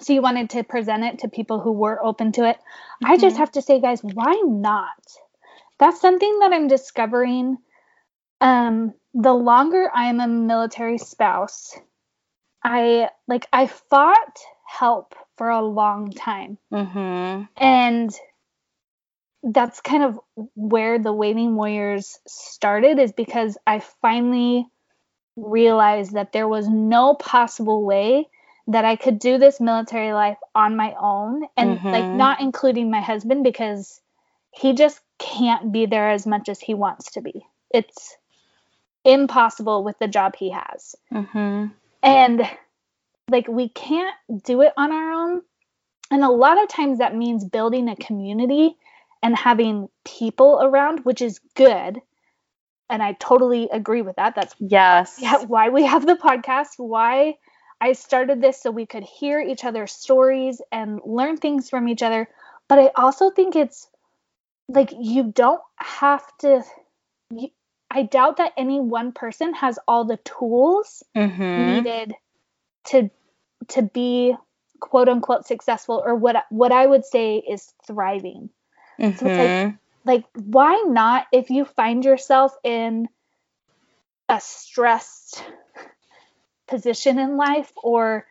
So 0.00 0.12
you 0.12 0.22
wanted 0.22 0.50
to 0.50 0.64
present 0.64 1.04
it 1.04 1.20
to 1.20 1.28
people 1.28 1.60
who 1.60 1.72
were 1.72 2.04
open 2.04 2.32
to 2.32 2.48
it. 2.48 2.56
Mm-hmm. 2.56 3.12
I 3.12 3.16
just 3.16 3.34
mm-hmm. 3.34 3.40
have 3.40 3.52
to 3.52 3.62
say, 3.62 3.80
guys, 3.80 4.00
why 4.02 4.42
not? 4.44 4.88
That's 5.78 6.00
something 6.00 6.38
that 6.40 6.52
I'm 6.52 6.68
discovering. 6.68 7.58
Um, 8.40 8.94
the 9.14 9.34
longer 9.34 9.90
I 9.94 10.06
am 10.06 10.20
a 10.20 10.26
military 10.26 10.98
spouse, 10.98 11.78
I 12.64 13.10
like, 13.28 13.46
I 13.52 13.66
fought 13.66 14.38
help 14.66 15.14
for 15.36 15.50
a 15.50 15.62
long 15.62 16.10
time. 16.10 16.58
Mm-hmm. 16.72 17.44
And 17.56 18.14
that's 19.44 19.80
kind 19.82 20.02
of 20.02 20.18
where 20.54 20.98
the 20.98 21.12
waiting 21.12 21.54
warriors 21.54 22.18
started 22.26 22.98
is 22.98 23.12
because 23.12 23.58
i 23.66 23.78
finally 24.00 24.66
realized 25.36 26.14
that 26.14 26.32
there 26.32 26.48
was 26.48 26.66
no 26.66 27.14
possible 27.14 27.84
way 27.84 28.26
that 28.66 28.86
i 28.86 28.96
could 28.96 29.18
do 29.18 29.36
this 29.36 29.60
military 29.60 30.12
life 30.12 30.38
on 30.54 30.76
my 30.76 30.94
own 30.98 31.42
and 31.56 31.78
mm-hmm. 31.78 31.88
like 31.88 32.04
not 32.04 32.40
including 32.40 32.90
my 32.90 33.02
husband 33.02 33.44
because 33.44 34.00
he 34.50 34.72
just 34.72 35.00
can't 35.18 35.70
be 35.70 35.84
there 35.84 36.10
as 36.10 36.26
much 36.26 36.48
as 36.48 36.58
he 36.60 36.72
wants 36.72 37.12
to 37.12 37.20
be 37.20 37.46
it's 37.70 38.16
impossible 39.04 39.84
with 39.84 39.98
the 39.98 40.08
job 40.08 40.34
he 40.36 40.50
has 40.50 40.96
mm-hmm. 41.12 41.66
And 42.04 42.42
like 43.30 43.48
we 43.48 43.68
can't 43.70 44.14
do 44.44 44.60
it 44.60 44.72
on 44.76 44.92
our 44.92 45.10
own 45.12 45.42
and 46.10 46.22
a 46.22 46.30
lot 46.30 46.62
of 46.62 46.68
times 46.68 46.98
that 46.98 47.16
means 47.16 47.44
building 47.44 47.88
a 47.88 47.96
community 47.96 48.76
and 49.22 49.36
having 49.36 49.88
people 50.04 50.60
around, 50.62 51.04
which 51.04 51.22
is 51.22 51.40
good. 51.54 52.00
And 52.90 53.02
I 53.02 53.12
totally 53.14 53.68
agree 53.72 54.02
with 54.02 54.16
that. 54.16 54.34
That's 54.34 54.54
yes. 54.58 55.18
Yeah, 55.20 55.44
why 55.44 55.70
we 55.70 55.84
have 55.84 56.06
the 56.06 56.16
podcast, 56.16 56.74
why 56.76 57.36
I 57.80 57.94
started 57.94 58.40
this 58.40 58.62
so 58.62 58.70
we 58.70 58.86
could 58.86 59.02
hear 59.02 59.40
each 59.40 59.64
other's 59.64 59.92
stories 59.92 60.60
and 60.70 61.00
learn 61.04 61.36
things 61.38 61.70
from 61.70 61.88
each 61.88 62.02
other. 62.02 62.28
But 62.68 62.78
I 62.78 62.90
also 62.96 63.30
think 63.30 63.56
it's 63.56 63.88
like 64.68 64.92
you 64.98 65.32
don't 65.32 65.62
have 65.76 66.24
to 66.38 66.62
you, 67.34 67.48
I 67.94 68.02
doubt 68.02 68.38
that 68.38 68.52
any 68.56 68.80
one 68.80 69.12
person 69.12 69.54
has 69.54 69.78
all 69.86 70.04
the 70.04 70.16
tools 70.18 71.04
mm-hmm. 71.16 71.74
needed 71.74 72.14
to 72.86 73.10
to 73.68 73.82
be 73.82 74.34
quote 74.80 75.08
unquote 75.08 75.46
successful 75.46 76.02
or 76.04 76.14
what 76.14 76.44
what 76.50 76.72
I 76.72 76.86
would 76.86 77.04
say 77.04 77.36
is 77.36 77.72
thriving. 77.86 78.50
Mm-hmm. 79.00 79.16
So 79.16 79.26
it's 79.26 79.38
like, 79.38 79.74
like, 80.04 80.24
why 80.34 80.84
not 80.88 81.26
if 81.32 81.50
you 81.50 81.64
find 81.64 82.04
yourself 82.04 82.52
in 82.64 83.08
a 84.28 84.40
stressed 84.40 85.42
position 86.66 87.18
in 87.18 87.36
life 87.36 87.72
or 87.76 88.26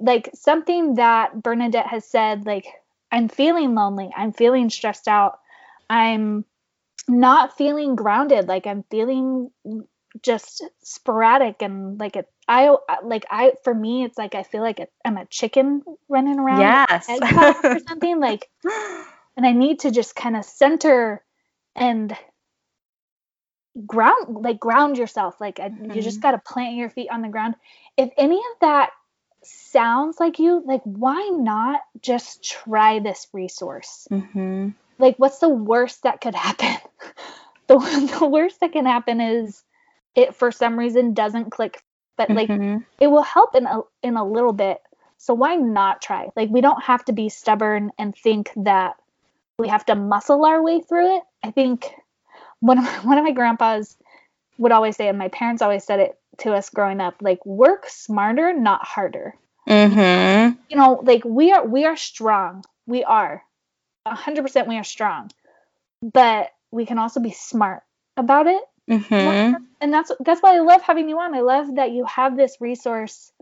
like 0.00 0.30
something 0.34 0.94
that 0.94 1.40
Bernadette 1.40 1.86
has 1.86 2.04
said, 2.04 2.46
like, 2.46 2.66
I'm 3.12 3.28
feeling 3.28 3.74
lonely, 3.74 4.10
I'm 4.16 4.32
feeling 4.32 4.70
stressed 4.70 5.06
out, 5.06 5.38
I'm 5.88 6.44
not 7.08 7.56
feeling 7.56 7.94
grounded, 7.96 8.48
like, 8.48 8.66
I'm 8.66 8.84
feeling 8.90 9.50
just 10.22 10.62
sporadic 10.84 11.60
and 11.60 11.98
like 11.98 12.14
it 12.14 12.28
i 12.46 12.76
like 13.02 13.26
i 13.30 13.50
for 13.64 13.74
me 13.74 14.04
it's 14.04 14.16
like 14.16 14.36
i 14.36 14.44
feel 14.44 14.62
like 14.62 14.88
i'm 15.04 15.16
a 15.16 15.26
chicken 15.26 15.82
running 16.08 16.38
around 16.38 16.60
yes 16.60 17.08
or 17.64 17.80
something 17.88 18.20
like 18.20 18.48
and 19.36 19.46
I 19.46 19.52
need 19.52 19.80
to 19.80 19.90
just 19.90 20.14
kind 20.14 20.36
of 20.36 20.44
center 20.44 21.22
and 21.74 22.16
ground 23.86 24.36
like 24.36 24.60
ground 24.60 24.98
yourself 24.98 25.40
like 25.40 25.56
mm-hmm. 25.56 25.90
you 25.90 26.02
just 26.02 26.18
mm-hmm. 26.18 26.22
got 26.22 26.30
to 26.32 26.38
plant 26.38 26.76
your 26.76 26.90
feet 26.90 27.08
on 27.10 27.22
the 27.22 27.28
ground 27.28 27.56
if 27.96 28.10
any 28.16 28.36
of 28.36 28.60
that 28.60 28.90
sounds 29.42 30.20
like 30.20 30.38
you 30.38 30.62
like 30.64 30.82
why 30.84 31.28
not 31.32 31.80
just 32.00 32.44
try 32.44 33.00
this 33.00 33.26
resource 33.32 34.06
mm-hmm. 34.10 34.70
Like 34.98 35.16
what's 35.18 35.38
the 35.38 35.48
worst 35.48 36.02
that 36.02 36.20
could 36.20 36.34
happen 36.34 36.76
the, 37.66 37.78
the 38.20 38.26
worst 38.26 38.60
that 38.60 38.72
can 38.72 38.86
happen 38.86 39.20
is 39.20 39.62
it 40.14 40.34
for 40.34 40.52
some 40.52 40.78
reason 40.78 41.14
doesn't 41.14 41.50
click 41.50 41.82
but 42.16 42.30
like 42.30 42.48
mm-hmm. 42.48 42.78
it 43.00 43.08
will 43.08 43.22
help 43.22 43.54
in 43.54 43.66
a 43.66 43.80
in 44.02 44.16
a 44.16 44.24
little 44.24 44.52
bit 44.52 44.78
so 45.18 45.34
why 45.34 45.56
not 45.56 46.00
try 46.00 46.28
like 46.36 46.50
we 46.50 46.60
don't 46.60 46.82
have 46.82 47.04
to 47.04 47.12
be 47.12 47.28
stubborn 47.28 47.90
and 47.98 48.14
think 48.14 48.50
that 48.56 48.96
we 49.58 49.68
have 49.68 49.86
to 49.86 49.94
muscle 49.94 50.44
our 50.44 50.62
way 50.62 50.80
through 50.80 51.16
it. 51.16 51.22
I 51.42 51.50
think 51.50 51.94
one 52.60 52.78
of 52.78 52.84
my, 52.84 52.90
one 53.02 53.18
of 53.18 53.24
my 53.24 53.32
grandpas 53.32 53.96
would 54.58 54.72
always 54.72 54.96
say, 54.96 55.08
and 55.08 55.18
my 55.18 55.28
parents 55.28 55.62
always 55.62 55.84
said 55.84 56.00
it 56.00 56.18
to 56.38 56.52
us 56.52 56.70
growing 56.70 57.00
up, 57.00 57.16
like 57.20 57.44
work 57.46 57.86
smarter, 57.88 58.52
not 58.52 58.84
harder. 58.84 59.34
Mm-hmm. 59.68 60.58
You 60.68 60.76
know, 60.76 61.00
like 61.02 61.24
we 61.24 61.52
are 61.52 61.66
we 61.66 61.84
are 61.84 61.96
strong. 61.96 62.64
We 62.86 63.02
are. 63.04 63.42
Hundred 64.06 64.42
percent 64.42 64.68
we 64.68 64.76
are 64.76 64.84
strong. 64.84 65.30
But 66.02 66.50
we 66.70 66.86
can 66.86 66.98
also 66.98 67.20
be 67.20 67.32
smart 67.32 67.82
about 68.16 68.46
it. 68.46 68.62
Mm-hmm. 68.90 69.54
And 69.80 69.92
that's 69.92 70.12
that's 70.20 70.42
why 70.42 70.56
I 70.56 70.60
love 70.60 70.82
having 70.82 71.08
you 71.08 71.18
on. 71.18 71.34
I 71.34 71.40
love 71.40 71.76
that 71.76 71.92
you 71.92 72.04
have 72.04 72.36
this 72.36 72.56
resource 72.60 73.32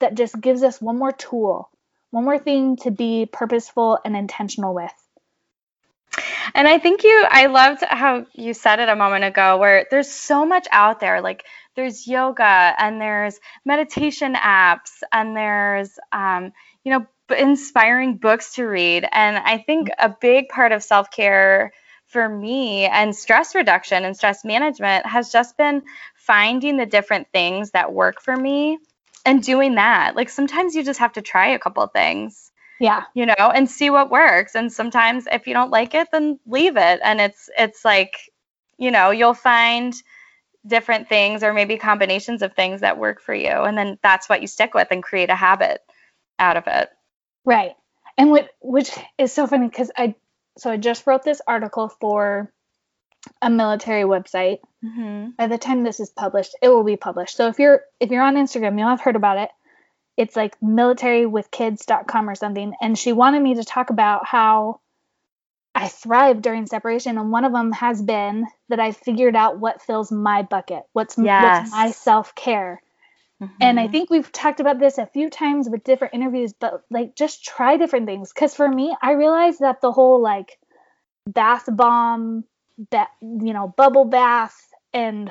that 0.00 0.14
just 0.14 0.40
gives 0.40 0.62
us 0.62 0.80
one 0.80 0.98
more 0.98 1.12
tool, 1.12 1.70
one 2.10 2.24
more 2.24 2.38
thing 2.38 2.76
to 2.78 2.90
be 2.90 3.26
purposeful 3.26 3.98
and 4.04 4.16
intentional 4.16 4.74
with. 4.74 4.92
And 6.54 6.68
I 6.68 6.78
think 6.78 7.02
you, 7.02 7.24
I 7.28 7.46
loved 7.46 7.82
how 7.82 8.26
you 8.34 8.54
said 8.54 8.78
it 8.78 8.88
a 8.88 8.94
moment 8.94 9.24
ago, 9.24 9.56
where 9.56 9.86
there's 9.90 10.10
so 10.10 10.46
much 10.46 10.68
out 10.70 11.00
there. 11.00 11.20
Like 11.20 11.44
there's 11.74 12.06
yoga 12.06 12.74
and 12.78 13.00
there's 13.00 13.40
meditation 13.64 14.34
apps 14.34 15.02
and 15.10 15.36
there's, 15.36 15.98
um, 16.12 16.52
you 16.84 16.92
know, 16.92 17.06
inspiring 17.30 18.16
books 18.16 18.54
to 18.54 18.64
read. 18.64 19.06
And 19.10 19.36
I 19.36 19.58
think 19.58 19.88
a 19.98 20.14
big 20.20 20.48
part 20.48 20.72
of 20.72 20.82
self 20.82 21.10
care 21.10 21.72
for 22.06 22.28
me 22.28 22.84
and 22.84 23.16
stress 23.16 23.54
reduction 23.54 24.04
and 24.04 24.16
stress 24.16 24.44
management 24.44 25.06
has 25.06 25.32
just 25.32 25.56
been 25.56 25.82
finding 26.14 26.76
the 26.76 26.86
different 26.86 27.28
things 27.32 27.70
that 27.70 27.92
work 27.92 28.20
for 28.20 28.36
me 28.36 28.78
and 29.24 29.42
doing 29.42 29.76
that. 29.76 30.14
Like 30.14 30.28
sometimes 30.28 30.74
you 30.74 30.84
just 30.84 31.00
have 31.00 31.14
to 31.14 31.22
try 31.22 31.48
a 31.48 31.58
couple 31.58 31.86
things 31.86 32.50
yeah. 32.80 33.04
you 33.14 33.24
know 33.24 33.34
and 33.38 33.70
see 33.70 33.90
what 33.90 34.10
works. 34.10 34.54
And 34.54 34.72
sometimes 34.72 35.26
if 35.30 35.46
you 35.46 35.54
don't 35.54 35.70
like 35.70 35.94
it 35.94 36.08
then 36.12 36.38
leave 36.46 36.76
it. 36.76 37.00
And 37.02 37.20
it's 37.20 37.48
it's 37.56 37.84
like 37.84 38.30
you 38.78 38.90
know 38.90 39.10
you'll 39.10 39.34
find 39.34 39.94
different 40.66 41.08
things 41.08 41.42
or 41.42 41.52
maybe 41.52 41.76
combinations 41.76 42.42
of 42.42 42.54
things 42.54 42.80
that 42.82 42.98
work 42.98 43.20
for 43.20 43.34
you. 43.34 43.48
And 43.48 43.76
then 43.76 43.98
that's 44.02 44.28
what 44.28 44.40
you 44.40 44.46
stick 44.46 44.74
with 44.74 44.88
and 44.90 45.02
create 45.02 45.30
a 45.30 45.34
habit 45.34 45.80
out 46.38 46.56
of 46.56 46.64
it 46.66 46.88
right 47.44 47.74
and 48.16 48.30
what 48.30 48.48
which 48.60 48.90
is 49.18 49.32
so 49.32 49.46
funny 49.46 49.68
because 49.68 49.90
i 49.96 50.14
so 50.58 50.70
i 50.70 50.76
just 50.76 51.06
wrote 51.06 51.22
this 51.22 51.40
article 51.46 51.88
for 51.88 52.50
a 53.40 53.48
military 53.48 54.04
website 54.04 54.58
mm-hmm. 54.84 55.30
by 55.30 55.46
the 55.46 55.58
time 55.58 55.82
this 55.82 56.00
is 56.00 56.10
published 56.10 56.54
it 56.60 56.68
will 56.68 56.84
be 56.84 56.96
published 56.96 57.36
so 57.36 57.48
if 57.48 57.58
you're 57.58 57.80
if 58.00 58.10
you're 58.10 58.22
on 58.22 58.34
instagram 58.34 58.78
you'll 58.78 58.88
have 58.88 59.00
heard 59.00 59.16
about 59.16 59.38
it 59.38 59.50
it's 60.16 60.36
like 60.36 60.60
military.with.kids.com 60.62 62.28
or 62.28 62.34
something. 62.34 62.74
And 62.80 62.98
she 62.98 63.12
wanted 63.12 63.42
me 63.42 63.54
to 63.56 63.64
talk 63.64 63.90
about 63.90 64.26
how 64.26 64.80
I 65.74 65.88
thrive 65.88 66.40
during 66.40 66.66
separation. 66.66 67.18
And 67.18 67.32
one 67.32 67.44
of 67.44 67.52
them 67.52 67.72
has 67.72 68.00
been 68.00 68.46
that 68.68 68.78
I 68.78 68.92
figured 68.92 69.34
out 69.34 69.58
what 69.58 69.82
fills 69.82 70.12
my 70.12 70.42
bucket, 70.42 70.84
what's, 70.92 71.18
yes. 71.18 71.62
what's 71.62 71.72
my 71.72 71.90
self 71.90 72.34
care. 72.34 72.80
Mm-hmm. 73.42 73.54
And 73.60 73.80
I 73.80 73.84
mm-hmm. 73.84 73.92
think 73.92 74.10
we've 74.10 74.30
talked 74.30 74.60
about 74.60 74.78
this 74.78 74.98
a 74.98 75.06
few 75.06 75.28
times 75.28 75.68
with 75.68 75.84
different 75.84 76.14
interviews, 76.14 76.52
but 76.52 76.82
like 76.90 77.16
just 77.16 77.44
try 77.44 77.76
different 77.76 78.06
things. 78.06 78.32
Cause 78.32 78.54
for 78.54 78.68
me, 78.68 78.96
I 79.02 79.12
realized 79.12 79.60
that 79.60 79.80
the 79.80 79.92
whole 79.92 80.22
like 80.22 80.58
bath 81.26 81.64
bomb, 81.68 82.44
ba- 82.90 83.08
you 83.20 83.52
know, 83.52 83.68
bubble 83.76 84.04
bath 84.04 84.56
and 84.92 85.30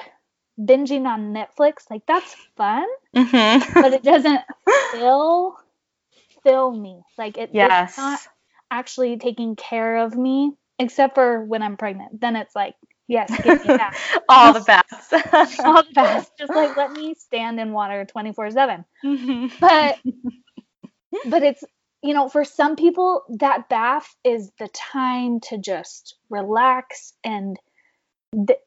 binging 0.60 1.06
on 1.06 1.34
Netflix, 1.34 1.90
like 1.90 2.06
that's 2.06 2.36
fun, 2.58 2.86
mm-hmm. 3.16 3.74
but 3.82 3.94
it 3.94 4.04
doesn't 4.04 4.42
fill 4.92 5.58
fill 6.44 6.72
me. 6.72 7.02
Like 7.18 7.38
it, 7.38 7.52
yes. 7.54 7.92
it's 7.92 7.98
not 7.98 8.20
actually 8.70 9.18
taking 9.18 9.56
care 9.56 9.98
of 9.98 10.16
me, 10.16 10.52
except 10.78 11.16
for 11.16 11.44
when 11.44 11.64
I'm 11.64 11.78
pregnant. 11.78 12.20
Then 12.20 12.36
it's 12.36 12.56
like, 12.56 12.76
yes. 13.08 13.30
All 14.30 14.54
the 14.54 14.62
best. 14.62 15.60
All 15.60 15.84
the 15.84 15.94
best. 15.94 16.32
Just 16.38 16.54
like 16.54 16.76
let 16.78 16.92
me 16.92 17.16
stand 17.16 17.60
in 17.60 17.72
water 17.72 18.06
24 18.06 18.52
7. 18.52 18.86
Mm-hmm. 19.04 19.48
But 19.60 20.00
but 21.30 21.44
it's 21.44 21.64
you 22.02 22.14
know, 22.14 22.28
for 22.28 22.44
some 22.44 22.76
people, 22.76 23.24
that 23.40 23.70
bath 23.70 24.14
is 24.26 24.52
the 24.60 24.68
time 24.70 25.40
to 25.40 25.58
just 25.58 26.16
relax 26.30 27.14
and 27.24 27.58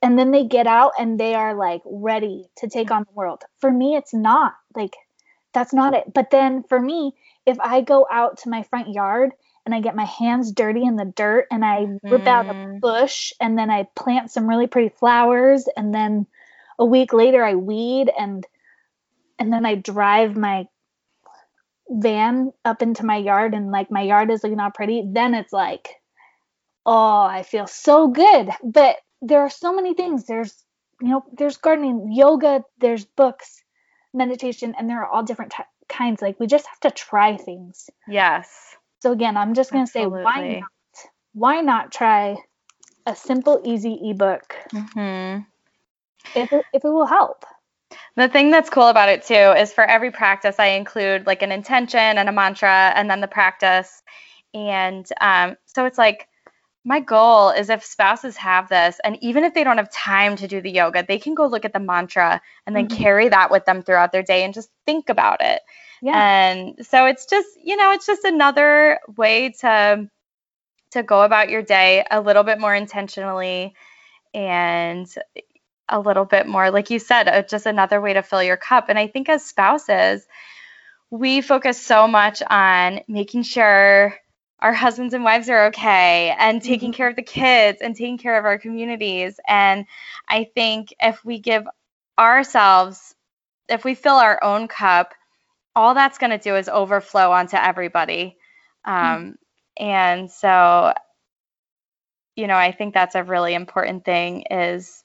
and 0.00 0.18
then 0.18 0.30
they 0.30 0.44
get 0.44 0.66
out 0.66 0.92
and 0.98 1.18
they 1.18 1.34
are 1.34 1.54
like 1.54 1.82
ready 1.84 2.46
to 2.58 2.68
take 2.68 2.90
on 2.90 3.02
the 3.02 3.12
world. 3.12 3.42
For 3.60 3.70
me, 3.70 3.96
it's 3.96 4.14
not 4.14 4.54
like 4.74 4.94
that's 5.52 5.72
not 5.72 5.94
it. 5.94 6.12
But 6.14 6.30
then 6.30 6.62
for 6.68 6.80
me, 6.80 7.14
if 7.46 7.58
I 7.60 7.80
go 7.80 8.06
out 8.10 8.38
to 8.38 8.48
my 8.48 8.62
front 8.62 8.92
yard 8.92 9.32
and 9.66 9.74
I 9.74 9.80
get 9.80 9.96
my 9.96 10.04
hands 10.04 10.52
dirty 10.52 10.84
in 10.84 10.96
the 10.96 11.04
dirt 11.04 11.48
and 11.50 11.64
I 11.64 11.88
rip 12.04 12.26
out 12.26 12.48
a 12.48 12.54
Mhm. 12.54 12.80
bush 12.80 13.32
and 13.40 13.58
then 13.58 13.68
I 13.68 13.82
plant 13.96 14.30
some 14.30 14.48
really 14.48 14.68
pretty 14.68 14.88
flowers 14.88 15.68
and 15.76 15.92
then 15.92 16.26
a 16.78 16.84
week 16.86 17.12
later 17.12 17.44
I 17.44 17.56
weed 17.56 18.10
and 18.16 18.46
and 19.38 19.52
then 19.52 19.66
I 19.66 19.74
drive 19.74 20.36
my 20.36 20.66
van 21.88 22.52
up 22.64 22.80
into 22.80 23.04
my 23.04 23.16
yard 23.16 23.54
and 23.54 23.70
like 23.70 23.90
my 23.90 24.02
yard 24.02 24.30
is 24.30 24.42
looking 24.42 24.60
all 24.60 24.70
pretty, 24.70 25.02
then 25.12 25.34
it's 25.34 25.52
like, 25.52 26.00
oh, 26.86 27.22
I 27.22 27.42
feel 27.42 27.66
so 27.66 28.08
good. 28.08 28.50
But 28.62 28.96
there 29.20 29.40
are 29.40 29.50
so 29.50 29.74
many 29.74 29.94
things. 29.94 30.24
There's, 30.26 30.64
you 31.00 31.08
know, 31.08 31.24
there's 31.32 31.58
gardening, 31.58 32.12
yoga, 32.12 32.64
there's 32.78 33.04
books, 33.04 33.62
meditation, 34.14 34.74
and 34.78 34.88
there 34.88 35.02
are 35.02 35.06
all 35.08 35.22
different 35.22 35.52
ty 35.52 35.64
kinds. 35.88 36.22
Like 36.22 36.40
we 36.40 36.46
just 36.46 36.66
have 36.66 36.80
to 36.80 36.90
try 36.90 37.36
things. 37.36 37.90
Yes. 38.08 38.74
So 39.06 39.12
again, 39.12 39.36
I'm 39.36 39.54
just 39.54 39.70
gonna 39.72 39.86
say, 39.86 40.04
why 40.04 40.58
not? 40.58 40.68
Why 41.32 41.60
not 41.60 41.92
try 41.92 42.38
a 43.06 43.14
simple, 43.14 43.60
easy 43.64 44.00
ebook 44.02 44.56
hmm 44.72 45.38
if 46.34 46.52
it, 46.52 46.66
if 46.72 46.84
it 46.84 46.88
will 46.88 47.06
help? 47.06 47.44
The 48.16 48.28
thing 48.28 48.50
that's 48.50 48.68
cool 48.68 48.88
about 48.88 49.08
it 49.08 49.24
too 49.24 49.34
is 49.34 49.72
for 49.72 49.84
every 49.84 50.10
practice, 50.10 50.56
I 50.58 50.70
include 50.70 51.24
like 51.24 51.42
an 51.42 51.52
intention 51.52 52.00
and 52.00 52.28
a 52.28 52.32
mantra 52.32 52.92
and 52.96 53.08
then 53.08 53.20
the 53.20 53.28
practice. 53.28 54.02
And 54.54 55.06
um, 55.20 55.56
so 55.66 55.84
it's 55.84 55.98
like, 55.98 56.26
my 56.86 57.00
goal 57.00 57.50
is 57.50 57.68
if 57.68 57.84
spouses 57.84 58.36
have 58.36 58.68
this, 58.68 59.00
and 59.02 59.18
even 59.20 59.42
if 59.42 59.54
they 59.54 59.64
don't 59.64 59.78
have 59.78 59.90
time 59.90 60.36
to 60.36 60.46
do 60.46 60.60
the 60.60 60.70
yoga, 60.70 61.04
they 61.06 61.18
can 61.18 61.34
go 61.34 61.46
look 61.46 61.64
at 61.64 61.72
the 61.72 61.80
mantra 61.80 62.40
and 62.64 62.76
then 62.76 62.86
Mhm. 62.86 62.96
carry 62.96 63.28
that 63.28 63.50
with 63.50 63.64
them 63.64 63.82
throughout 63.82 64.12
their 64.12 64.22
day 64.22 64.44
and 64.44 64.54
just 64.54 64.70
think 64.86 65.08
about 65.08 65.40
it. 65.40 65.62
Yeah. 66.00 66.16
And 66.16 66.86
so 66.86 67.06
it's 67.06 67.26
just, 67.26 67.48
you 67.60 67.76
know, 67.76 67.90
it's 67.90 68.06
just 68.06 68.24
another 68.24 69.00
way 69.16 69.50
to 69.60 70.08
to 70.92 71.02
go 71.02 71.22
about 71.22 71.50
your 71.50 71.62
day 71.62 72.04
a 72.08 72.20
little 72.20 72.44
bit 72.44 72.60
more 72.60 72.74
intentionally 72.74 73.74
and 74.32 75.12
a 75.88 75.98
little 75.98 76.24
bit 76.24 76.46
more 76.46 76.70
like 76.70 76.90
you 76.90 77.00
said, 77.00 77.26
uh, 77.28 77.42
just 77.42 77.66
another 77.66 78.00
way 78.00 78.14
to 78.14 78.22
fill 78.22 78.42
your 78.44 78.56
cup. 78.56 78.88
And 78.88 78.98
I 78.98 79.08
think 79.08 79.28
as 79.28 79.44
spouses, 79.44 80.24
we 81.10 81.40
focus 81.40 81.82
so 81.82 82.06
much 82.06 82.44
on 82.48 83.00
making 83.08 83.42
sure 83.42 84.16
our 84.66 84.74
husbands 84.74 85.14
and 85.14 85.24
wives 85.24 85.48
are 85.50 85.66
okay 85.68 86.34
and 86.38 86.62
taking 86.62 86.92
Mhm. 86.92 86.94
care 86.94 87.08
of 87.08 87.16
the 87.16 87.22
kids 87.22 87.80
and 87.82 87.96
taking 87.96 88.18
care 88.18 88.38
of 88.38 88.44
our 88.46 88.58
communities. 88.58 89.40
And 89.48 89.86
I 90.28 90.44
think 90.54 90.94
if 91.00 91.24
we 91.24 91.38
give 91.40 91.66
ourselves, 92.18 93.14
if 93.68 93.84
we 93.84 93.94
fill 93.94 94.16
our 94.16 94.42
own 94.42 94.68
cup, 94.68 95.14
all 95.76 95.94
that's 95.94 96.18
going 96.18 96.30
to 96.30 96.38
do 96.38 96.56
is 96.56 96.68
overflow 96.68 97.32
onto 97.32 97.56
everybody. 97.56 98.38
Um, 98.84 99.36
And 99.78 100.30
so, 100.30 100.94
you 102.36 102.46
know, 102.46 102.56
I 102.56 102.72
think 102.72 102.94
that's 102.94 103.14
a 103.14 103.24
really 103.24 103.54
important 103.54 104.04
thing 104.04 104.42
is 104.50 105.04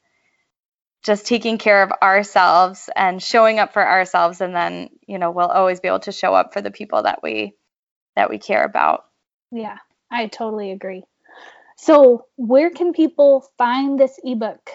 just 1.04 1.26
taking 1.28 1.58
care 1.58 1.84
of 1.84 1.92
ourselves 2.02 2.90
and 2.96 3.22
showing 3.22 3.60
up 3.60 3.74
for 3.74 3.86
ourselves 3.88 4.42
and 4.42 4.56
then, 4.56 4.90
you 5.08 5.20
know, 5.20 5.32
we'll 5.32 5.48
always 5.48 5.80
be 5.80 5.88
able 5.88 6.00
to 6.02 6.12
show 6.12 6.34
up 6.36 6.54
for 6.54 6.62
the 6.62 6.72
people 6.72 7.04
that 7.04 7.24
we 7.24 7.56
that 8.16 8.30
we 8.30 8.40
care 8.40 8.64
about. 8.66 9.06
Yeah, 9.52 9.78
I 10.10 10.28
totally 10.28 10.72
agree. 10.72 11.04
So, 11.78 12.26
where 12.36 12.70
can 12.70 12.94
people 12.94 13.50
find 13.58 14.00
this 14.00 14.20
ebook? 14.24 14.70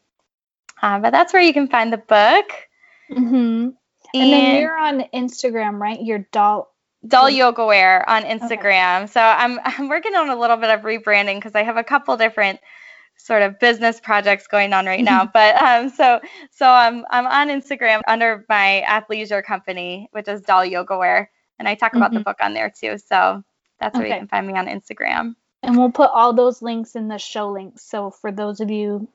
Uh, 0.80 1.00
but 1.00 1.10
that's 1.10 1.32
where 1.32 1.42
you 1.42 1.52
can 1.52 1.66
find 1.66 1.92
the 1.92 1.98
book. 1.98 2.52
Mm-hmm. 3.10 3.70
And 4.14 4.32
then 4.32 4.62
you're 4.62 4.78
on 4.78 5.04
Instagram, 5.12 5.80
right? 5.80 6.00
Your 6.00 6.20
doll. 6.30 6.72
Doll 7.08 7.30
Yoga 7.30 7.64
Wear 7.64 8.08
on 8.08 8.22
Instagram. 8.22 9.08
So 9.08 9.20
I'm 9.20 9.58
I'm 9.64 9.88
working 9.88 10.14
on 10.14 10.28
a 10.28 10.36
little 10.36 10.56
bit 10.56 10.70
of 10.70 10.82
rebranding 10.82 11.36
because 11.36 11.56
I 11.56 11.64
have 11.64 11.78
a 11.78 11.84
couple 11.84 12.16
different 12.16 12.60
sort 13.16 13.42
of 13.42 13.58
business 13.58 13.98
projects 13.98 14.46
going 14.46 14.72
on 14.72 14.86
right 14.86 15.02
now. 15.02 15.24
but 15.34 15.60
um, 15.60 15.88
so 15.90 16.20
so 16.52 16.66
I'm 16.68 17.04
I'm 17.10 17.26
on 17.26 17.48
Instagram 17.48 18.02
under 18.06 18.44
my 18.48 18.84
athleisure 18.86 19.42
company, 19.42 20.08
which 20.12 20.28
is 20.28 20.42
Doll 20.42 20.64
Yoga 20.64 20.96
Wear, 20.96 21.30
and 21.61 21.68
I 21.68 21.77
talk 21.77 21.94
about 21.94 22.12
the 22.12 22.18
Mhm. 22.20 22.25
book 22.25 22.38
on 22.40 22.55
there 22.55 22.70
too. 22.70 22.99
So 22.99 23.44
that's 23.79 23.96
where 23.96 24.07
you 24.09 24.14
can 24.14 24.27
find 24.29 24.46
me 24.46 24.55
on 24.55 24.66
Instagram. 24.66 25.37
And 25.62 25.77
we'll 25.77 25.92
put 25.92 26.11
all 26.11 26.33
those 26.33 26.62
links 26.62 26.96
in 26.96 27.07
the 27.09 27.18
show 27.18 27.51
links. 27.51 27.85
So 27.85 28.11
for 28.11 28.33
those 28.33 28.61
of 28.61 28.70
you 28.70 29.07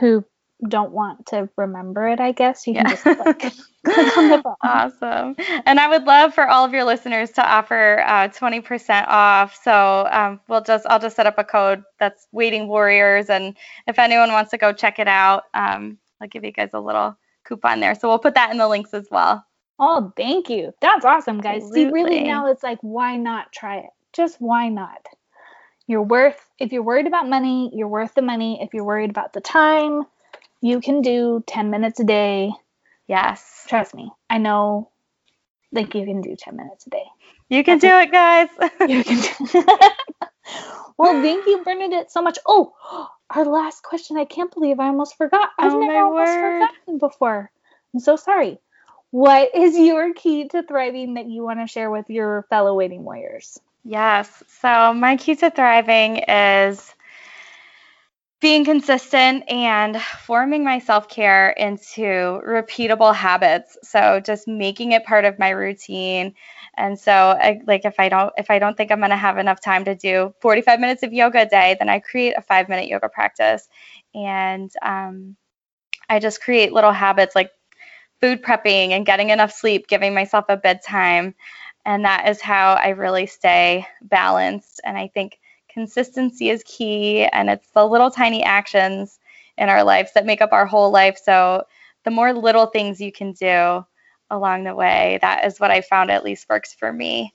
who 0.00 0.24
don't 0.68 0.92
want 0.92 1.26
to 1.26 1.50
remember 1.56 2.08
it, 2.08 2.18
I 2.18 2.32
guess 2.32 2.66
you 2.66 2.72
can 2.74 2.86
Yeah. 2.86 2.90
just 2.92 3.02
click, 3.04 3.52
click 3.84 4.16
on 4.16 4.28
the 4.30 4.38
button. 4.38 4.56
Awesome. 4.64 5.36
And 5.66 5.78
I 5.78 5.86
would 5.88 6.04
love 6.04 6.34
for 6.34 6.48
all 6.48 6.64
of 6.64 6.72
your 6.72 6.84
listeners 6.84 7.30
to 7.32 7.46
offer 7.46 8.02
uh, 8.06 8.28
20% 8.28 9.06
off. 9.06 9.54
So 9.62 10.08
um, 10.10 10.40
we'll 10.48 10.62
just 10.62 10.86
I'll 10.88 10.98
just 10.98 11.14
set 11.14 11.26
up 11.26 11.36
a 11.38 11.44
code 11.44 11.84
that's 12.00 12.26
Waiting 12.32 12.68
Warriors, 12.68 13.28
and 13.28 13.54
if 13.86 13.98
anyone 13.98 14.32
wants 14.32 14.50
to 14.52 14.58
go 14.58 14.72
check 14.72 14.98
it 14.98 15.08
out, 15.08 15.44
um, 15.52 15.98
I'll 16.22 16.28
give 16.28 16.42
you 16.42 16.52
guys 16.52 16.70
a 16.72 16.80
little 16.80 17.16
coupon 17.44 17.80
there. 17.80 17.94
So 17.94 18.08
we'll 18.08 18.18
put 18.18 18.34
that 18.34 18.50
in 18.50 18.56
the 18.56 18.66
links 18.66 18.94
as 18.94 19.08
well. 19.10 19.44
Oh, 19.78 20.12
thank 20.16 20.48
you. 20.50 20.72
That's 20.80 21.04
awesome, 21.04 21.40
guys. 21.40 21.68
See, 21.72 21.86
really 21.86 22.20
now 22.24 22.46
it's 22.50 22.62
like, 22.62 22.78
why 22.80 23.16
not 23.16 23.52
try 23.52 23.78
it? 23.78 23.90
Just 24.12 24.36
why 24.40 24.68
not? 24.68 25.06
You're 25.86 26.02
worth, 26.02 26.38
if 26.58 26.72
you're 26.72 26.82
worried 26.82 27.06
about 27.06 27.28
money, 27.28 27.70
you're 27.74 27.88
worth 27.88 28.14
the 28.14 28.22
money. 28.22 28.58
If 28.62 28.74
you're 28.74 28.84
worried 28.84 29.10
about 29.10 29.32
the 29.32 29.40
time, 29.40 30.02
you 30.62 30.80
can 30.80 31.02
do 31.02 31.44
10 31.46 31.70
minutes 31.70 32.00
a 32.00 32.04
day. 32.04 32.50
Yes, 33.06 33.66
Trust 33.68 33.94
me, 33.94 34.10
I 34.30 34.38
know, 34.38 34.90
like, 35.72 35.94
you 35.94 36.04
can 36.04 36.22
do 36.22 36.34
10 36.36 36.56
minutes 36.56 36.86
a 36.86 36.90
day. 36.90 37.04
you 37.48 37.62
can 37.62 37.78
do 37.78 37.88
it, 37.88 38.10
guys. 38.10 38.48
You 38.88 39.04
can 39.04 39.20
do 39.20 39.64
Well, 40.98 41.20
thank 41.22 41.46
you, 41.46 41.62
Bernadette, 41.64 42.10
so 42.10 42.22
much. 42.22 42.38
Oh, 42.46 42.74
our 43.30 43.44
last 43.44 43.82
question. 43.82 44.16
I 44.16 44.24
can't 44.24 44.52
believe 44.52 44.80
I 44.80 44.86
almost 44.86 45.16
forgot. 45.16 45.50
I've 45.58 45.72
Oh, 45.72 45.80
never 45.80 45.98
almost 45.98 46.32
word. 46.32 46.52
forgotten 46.60 46.98
before. 46.98 47.50
I'm 47.94 48.00
so 48.00 48.16
sorry. 48.16 48.58
What 49.16 49.54
is 49.54 49.78
your 49.78 50.12
key 50.12 50.46
to 50.48 50.62
thriving 50.62 51.14
that 51.14 51.24
you 51.24 51.42
want 51.42 51.58
to 51.60 51.66
share 51.66 51.90
with 51.90 52.10
your 52.10 52.44
fellow 52.50 52.74
waiting 52.74 53.02
warriors? 53.02 53.58
Yes. 53.82 54.42
So 54.60 54.92
my 54.92 55.16
key 55.16 55.34
to 55.36 55.50
thriving 55.50 56.18
is 56.18 56.94
being 58.42 58.66
consistent 58.66 59.50
and 59.50 59.98
forming 60.02 60.64
my 60.64 60.80
self-care 60.80 61.52
into 61.52 62.42
repeatable 62.46 63.14
habits. 63.14 63.78
So 63.82 64.20
just 64.20 64.46
making 64.46 64.92
it 64.92 65.06
part 65.06 65.24
of 65.24 65.38
my 65.38 65.48
routine. 65.48 66.34
And 66.76 66.98
so 67.00 67.10
I, 67.40 67.62
like 67.66 67.86
if 67.86 67.98
I 67.98 68.10
don't 68.10 68.34
if 68.36 68.50
I 68.50 68.58
don't 68.58 68.76
think 68.76 68.92
I'm 68.92 68.98
going 68.98 69.08
to 69.08 69.16
have 69.16 69.38
enough 69.38 69.62
time 69.62 69.86
to 69.86 69.94
do 69.94 70.34
45 70.42 70.78
minutes 70.78 71.02
of 71.02 71.14
yoga 71.14 71.40
a 71.40 71.46
day, 71.46 71.74
then 71.78 71.88
I 71.88 72.00
create 72.00 72.34
a 72.36 72.42
5-minute 72.42 72.86
yoga 72.86 73.08
practice. 73.08 73.66
And 74.14 74.70
um, 74.82 75.36
I 76.10 76.18
just 76.18 76.42
create 76.42 76.74
little 76.74 76.92
habits 76.92 77.34
like 77.34 77.50
food 78.20 78.42
prepping 78.42 78.90
and 78.90 79.06
getting 79.06 79.30
enough 79.30 79.52
sleep, 79.52 79.88
giving 79.88 80.14
myself 80.14 80.46
a 80.48 80.56
bedtime 80.56 81.34
and 81.86 82.04
that 82.04 82.28
is 82.28 82.40
how 82.40 82.74
I 82.74 82.88
really 82.90 83.26
stay 83.26 83.86
balanced. 84.02 84.80
And 84.84 84.98
I 84.98 85.06
think 85.06 85.38
consistency 85.68 86.50
is 86.50 86.64
key, 86.66 87.24
and 87.26 87.48
it's 87.48 87.70
the 87.70 87.86
little 87.86 88.10
tiny 88.10 88.42
actions 88.42 89.20
in 89.56 89.68
our 89.68 89.84
lives 89.84 90.12
that 90.14 90.26
make 90.26 90.42
up 90.42 90.52
our 90.52 90.66
whole 90.66 90.90
life. 90.90 91.16
So 91.16 91.62
the 92.04 92.10
more 92.10 92.32
little 92.32 92.66
things 92.66 93.00
you 93.00 93.12
can 93.12 93.32
do 93.32 93.86
along 94.30 94.64
the 94.64 94.74
way, 94.74 95.18
that 95.22 95.44
is 95.44 95.60
what 95.60 95.70
I 95.70 95.80
found 95.80 96.10
at 96.10 96.24
least 96.24 96.48
works 96.50 96.74
for 96.74 96.92
me. 96.92 97.32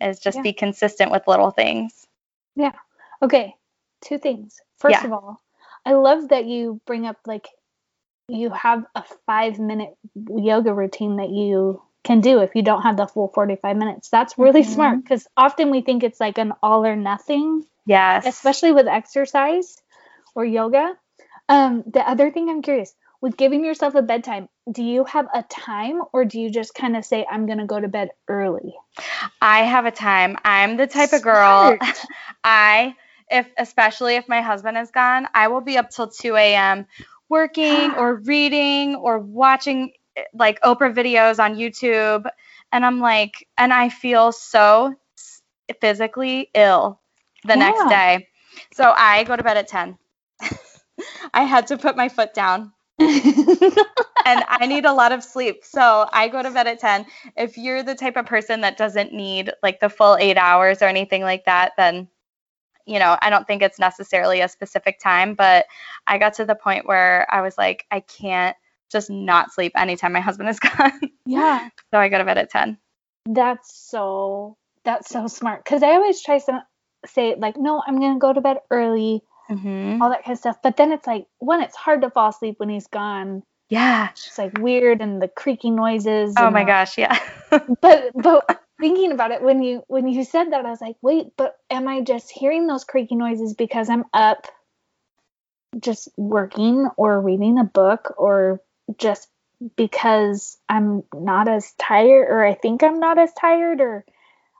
Is 0.00 0.20
just 0.20 0.36
Yeah. 0.36 0.42
be 0.42 0.52
consistent 0.52 1.10
with 1.10 1.26
little 1.26 1.50
things. 1.50 2.06
Yeah. 2.56 2.72
Okay, 3.22 3.54
two 4.02 4.18
things. 4.18 4.60
First 4.76 4.92
Yeah. 5.00 5.06
of 5.06 5.12
all, 5.12 5.40
I 5.86 5.92
love 5.92 6.28
that 6.28 6.44
you 6.44 6.80
bring 6.84 7.06
up 7.06 7.16
like 7.26 7.48
you 8.28 8.50
have 8.50 8.84
a 8.94 9.04
five 9.26 9.58
minute 9.58 9.96
yoga 10.14 10.72
routine 10.72 11.16
that 11.16 11.30
you 11.30 11.82
can 12.02 12.20
do 12.20 12.40
if 12.40 12.54
you 12.54 12.62
don't 12.62 12.82
have 12.82 12.96
the 12.96 13.06
full 13.06 13.28
45 13.28 13.76
minutes. 13.76 14.08
That's 14.10 14.38
really 14.38 14.62
Mhm. 14.62 14.74
smart 14.74 15.02
because 15.02 15.26
often 15.36 15.70
we 15.70 15.80
think 15.80 16.02
it's 16.02 16.20
like 16.20 16.38
an 16.38 16.52
all 16.62 16.84
or 16.84 16.96
nothing, 16.96 17.64
Yes. 17.86 18.26
especially 18.26 18.72
with 18.72 18.86
exercise 18.86 19.80
or 20.34 20.44
yoga. 20.44 20.96
Um, 21.48 21.84
the 21.86 22.06
other 22.08 22.30
thing 22.30 22.48
I'm 22.48 22.62
curious 22.62 22.94
with 23.20 23.36
giving 23.36 23.64
yourself 23.64 23.94
a 23.94 24.02
bedtime, 24.02 24.48
do 24.70 24.82
you 24.82 25.04
have 25.04 25.28
a 25.34 25.42
time 25.42 26.02
or 26.12 26.24
do 26.24 26.38
you 26.40 26.50
just 26.50 26.74
kind 26.74 26.96
of 26.96 27.04
say, 27.04 27.26
I'm 27.30 27.46
going 27.46 27.58
to 27.58 27.66
go 27.66 27.80
to 27.80 27.88
bed 27.88 28.10
early? 28.28 28.74
I 29.40 29.60
have 29.62 29.86
a 29.86 29.90
time. 29.90 30.36
I'm 30.44 30.76
the 30.76 30.86
type 30.86 31.12
of 31.12 31.22
girl, 31.22 31.78
I, 32.44 32.94
if 33.30 33.46
especially 33.56 34.16
if 34.16 34.28
my 34.28 34.42
husband 34.42 34.76
is 34.76 34.90
gone, 34.90 35.26
I 35.34 35.48
will 35.48 35.62
be 35.62 35.78
up 35.78 35.90
till 35.90 36.08
2 36.08 36.36
a.m. 36.36 36.86
working 37.28 37.92
or 37.92 38.14
reading 38.24 38.94
or 38.96 39.18
watching 39.18 39.92
like 40.32 40.60
Oprah 40.62 40.94
videos 40.94 41.42
on 41.42 41.56
YouTube. 41.56 42.28
And 42.72 42.84
I'm 42.84 43.00
like, 43.00 43.46
and 43.58 43.72
I 43.72 43.88
feel 43.88 44.32
so 44.32 44.94
physically 45.80 46.50
ill 46.54 47.00
the 47.44 47.54
yeah. 47.54 47.70
next 47.70 47.88
day. 47.88 48.28
So 48.72 48.92
I 48.96 49.24
go 49.24 49.36
to 49.36 49.42
bed 49.42 49.56
at 49.56 49.68
10. 49.68 49.98
I 51.34 51.42
had 51.42 51.66
to 51.68 51.78
put 51.78 51.96
my 51.96 52.08
foot 52.08 52.34
down. 52.34 52.72
and 53.00 54.44
I 54.48 54.66
need 54.66 54.84
a 54.84 54.92
lot 54.92 55.10
of 55.10 55.24
sleep. 55.24 55.64
So 55.64 56.08
I 56.12 56.28
go 56.28 56.42
to 56.42 56.50
bed 56.50 56.68
at 56.68 56.78
10. 56.78 57.06
If 57.36 57.58
you're 57.58 57.82
the 57.82 57.94
type 57.94 58.16
of 58.16 58.26
person 58.26 58.60
that 58.60 58.76
doesn't 58.76 59.12
need 59.12 59.50
like 59.62 59.80
the 59.80 59.88
full 59.88 60.16
eight 60.20 60.36
hours 60.36 60.80
or 60.80 60.86
anything 60.86 61.22
like 61.22 61.44
that, 61.46 61.72
then, 61.76 62.08
you 62.86 62.98
know, 62.98 63.16
I 63.20 63.30
don't 63.30 63.46
think 63.46 63.62
it's 63.62 63.78
necessarily 63.78 64.40
a 64.40 64.48
specific 64.48 65.00
time. 65.00 65.34
But 65.34 65.66
I 66.06 66.18
got 66.18 66.34
to 66.34 66.44
the 66.44 66.54
point 66.54 66.86
where 66.86 67.26
I 67.30 67.40
was 67.40 67.56
like, 67.56 67.86
I 67.90 68.00
can't 68.00 68.56
just 68.90 69.10
not 69.10 69.52
sleep 69.52 69.72
anytime 69.76 70.12
my 70.12 70.20
husband 70.28 70.48
is 70.48 70.60
gone. 70.60 71.00
Yeah. 71.26 71.68
so 71.92 71.98
I 71.98 72.08
go 72.08 72.18
to 72.18 72.24
bed 72.24 72.38
at 72.38 72.50
10. 72.50 72.78
That's 73.26 73.74
so, 73.74 74.56
that's 74.84 75.08
so 75.08 75.26
smart. 75.26 75.64
Cause 75.64 75.82
I 75.82 75.92
always 75.92 76.20
try 76.22 76.38
to 76.38 76.62
say, 77.06 77.34
like, 77.36 77.56
no, 77.56 77.82
I'm 77.86 77.98
going 77.98 78.14
to 78.14 78.18
go 78.18 78.32
to 78.32 78.40
bed 78.40 78.58
early 78.70 79.22
mm-hmm. 79.50 80.02
all 80.02 80.10
that 80.10 80.24
kind 80.24 80.34
of 80.34 80.38
stuff. 80.38 80.58
But 80.62 80.76
then 80.76 80.92
it's 80.92 81.06
like, 81.06 81.26
when 81.38 81.60
it's 81.62 81.76
hard 81.76 82.02
to 82.02 82.10
fall 82.10 82.30
asleep 82.30 82.56
when 82.58 82.68
he's 82.68 82.86
gone. 82.86 83.42
Yeah. 83.70 84.10
It's 84.10 84.38
like 84.38 84.58
weird 84.58 85.00
and 85.00 85.20
the 85.20 85.28
creaky 85.28 85.70
noises. 85.70 86.34
Oh 86.38 86.50
my 86.50 86.64
gosh, 86.64 86.98
yeah. 86.98 87.18
but 87.50 88.10
but 88.14 88.60
thinking 88.84 89.12
about 89.12 89.30
it 89.30 89.40
when 89.40 89.62
you 89.62 89.82
when 89.86 90.06
you 90.06 90.24
said 90.24 90.52
that, 90.52 90.66
I 90.66 90.68
was 90.68 90.82
like, 90.82 90.96
wait, 91.00 91.28
but 91.38 91.56
am 91.70 91.88
I 91.88 92.02
just 92.02 92.30
hearing 92.30 92.66
those 92.66 92.84
creaky 92.84 93.14
noises 93.14 93.54
because 93.54 93.88
I'm 93.88 94.04
up 94.12 94.46
just 95.80 96.10
working 96.18 96.90
or 96.98 97.18
reading 97.18 97.58
a 97.58 97.64
book 97.64 98.12
or 98.18 98.60
just 98.98 99.26
because 99.74 100.58
I'm 100.68 101.02
not 101.14 101.48
as 101.48 101.72
tired 101.78 102.28
or 102.28 102.44
I 102.44 102.52
think 102.52 102.82
I'm 102.82 103.00
not 103.00 103.16
as 103.18 103.32
tired 103.32 103.80
or 103.80 104.04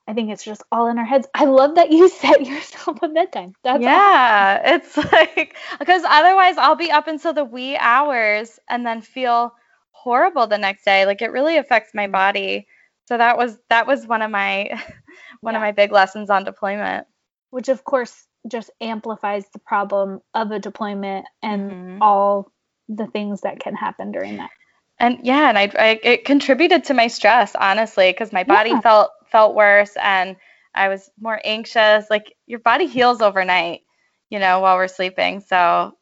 I 0.09 0.15
think 0.15 0.31
it's 0.31 0.43
just 0.43 0.63
all 0.73 0.87
in 0.87 0.99
our 0.99 1.05
heads. 1.05 1.27
I 1.35 1.45
love 1.45 1.75
that 1.75 1.93
you 1.93 2.09
set 2.23 2.47
yourself 2.47 3.03
a 3.03 3.09
bedtime. 3.09 3.55
That's 3.63 3.83
yeah, 3.83 4.63
awesome. 4.65 4.75
it's 4.75 4.97
like 5.13 5.55
because 5.79 6.03
otherwise 6.09 6.57
I'll 6.57 6.77
be 6.77 6.91
up 6.91 7.09
until 7.09 7.35
the 7.35 7.45
wee 7.45 7.77
hours 7.77 8.59
and 8.71 8.87
then 8.87 9.03
feel 9.03 9.53
horrible 9.91 10.47
the 10.47 10.57
next 10.57 10.87
day. 10.87 11.05
Like 11.05 11.21
it 11.21 11.31
really 11.31 11.59
affects 11.59 11.93
my 11.93 12.07
mm. 12.07 12.13
body. 12.13 12.67
So 13.07 13.19
that 13.19 13.37
was 13.37 13.59
that 13.71 13.87
was 13.87 14.07
one 14.07 14.23
of 14.23 14.31
my 14.31 14.71
one 15.41 15.55
yeah. 15.55 15.59
of 15.59 15.63
my 15.63 15.73
big 15.73 15.93
lessons 15.93 16.31
on 16.31 16.45
deployment. 16.45 17.07
Which 17.51 17.69
of 17.69 17.85
course 17.85 18.27
just 18.49 18.71
amplifies 18.81 19.45
the 19.53 19.59
problem 19.59 20.21
of 20.35 20.51
a 20.51 20.59
deployment 20.59 21.27
and 21.43 21.71
mm-hmm. 21.71 22.03
all 22.03 22.53
the 22.89 23.07
things 23.07 23.43
that 23.43 23.61
can 23.61 23.75
happen 23.75 24.13
during 24.13 24.37
that. 24.37 24.51
And 24.99 25.19
yeah, 25.23 25.49
and 25.49 25.59
I, 25.59 25.71
I 25.79 26.01
it 26.03 26.25
contributed 26.25 26.85
to 26.85 26.95
my 26.95 27.09
stress 27.09 27.55
honestly 27.55 28.11
because 28.11 28.33
my 28.33 28.45
body 28.45 28.71
yeah. 28.71 28.81
felt 28.81 29.11
felt 29.31 29.55
worse 29.55 29.93
and 30.01 30.37
I 30.75 30.89
was 30.89 31.11
more 31.21 31.41
anxious. 31.45 32.07
Like 32.11 32.35
your 32.47 32.59
body 32.59 32.87
heals 32.87 33.23
overnight, 33.23 33.83
you 34.31 34.39
know, 34.39 34.61
while 34.61 34.77
we're 34.77 34.89
sleeping. 34.89 35.41
So 35.41 35.97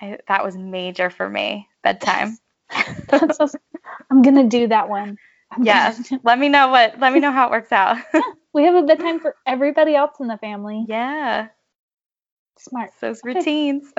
I, 0.00 0.18
that 0.28 0.44
was 0.44 0.56
major 0.56 1.10
for 1.10 1.28
me. 1.28 1.68
Bedtime. 1.82 2.38
I'm 2.70 4.22
gonna 4.22 4.48
do 4.48 4.68
that 4.68 4.88
one. 4.88 5.18
Yes. 5.60 6.08
Gonna... 6.10 6.22
let 6.24 6.38
me 6.38 6.48
know 6.48 6.68
what. 6.68 6.98
Let 6.98 7.12
me 7.12 7.20
know 7.20 7.32
how 7.32 7.48
it 7.48 7.50
works 7.50 7.72
out. 7.72 7.98
yeah, 8.14 8.20
we 8.52 8.64
have 8.64 8.74
a 8.74 8.82
bedtime 8.82 9.20
for 9.20 9.36
everybody 9.46 9.94
else 9.94 10.12
in 10.20 10.28
the 10.28 10.38
family. 10.38 10.84
Yeah. 10.88 11.48
Smart. 12.58 12.90
Those 13.00 13.20
routines. 13.24 13.92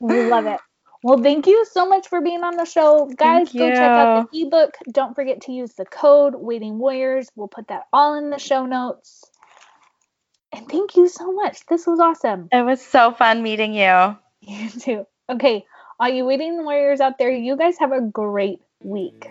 we 0.00 0.24
love 0.24 0.46
it. 0.46 0.60
Well, 1.04 1.22
thank 1.22 1.46
you 1.46 1.66
so 1.70 1.86
much 1.86 2.08
for 2.08 2.22
being 2.22 2.42
on 2.44 2.56
the 2.56 2.64
show. 2.64 3.10
Guys, 3.14 3.52
go 3.52 3.68
check 3.68 3.78
out 3.78 4.32
the 4.32 4.40
ebook. 4.40 4.74
Don't 4.90 5.14
forget 5.14 5.42
to 5.42 5.52
use 5.52 5.74
the 5.74 5.84
code 5.84 6.34
Waiting 6.34 6.78
Warriors. 6.78 7.28
We'll 7.36 7.46
put 7.46 7.68
that 7.68 7.82
all 7.92 8.14
in 8.14 8.30
the 8.30 8.38
show 8.38 8.64
notes. 8.64 9.22
And 10.50 10.66
thank 10.66 10.96
you 10.96 11.08
so 11.08 11.32
much. 11.32 11.66
This 11.66 11.86
was 11.86 12.00
awesome. 12.00 12.48
It 12.52 12.64
was 12.64 12.80
so 12.80 13.12
fun 13.12 13.42
meeting 13.42 13.74
you. 13.74 14.16
You 14.46 14.68
too. 14.68 15.06
Okay, 15.30 15.64
all 15.98 16.08
you 16.08 16.26
Waiting 16.26 16.64
Warriors 16.64 17.00
out 17.00 17.16
there, 17.18 17.30
you 17.30 17.56
guys 17.56 17.78
have 17.78 17.92
a 17.92 18.02
great 18.02 18.60
week. 18.82 19.26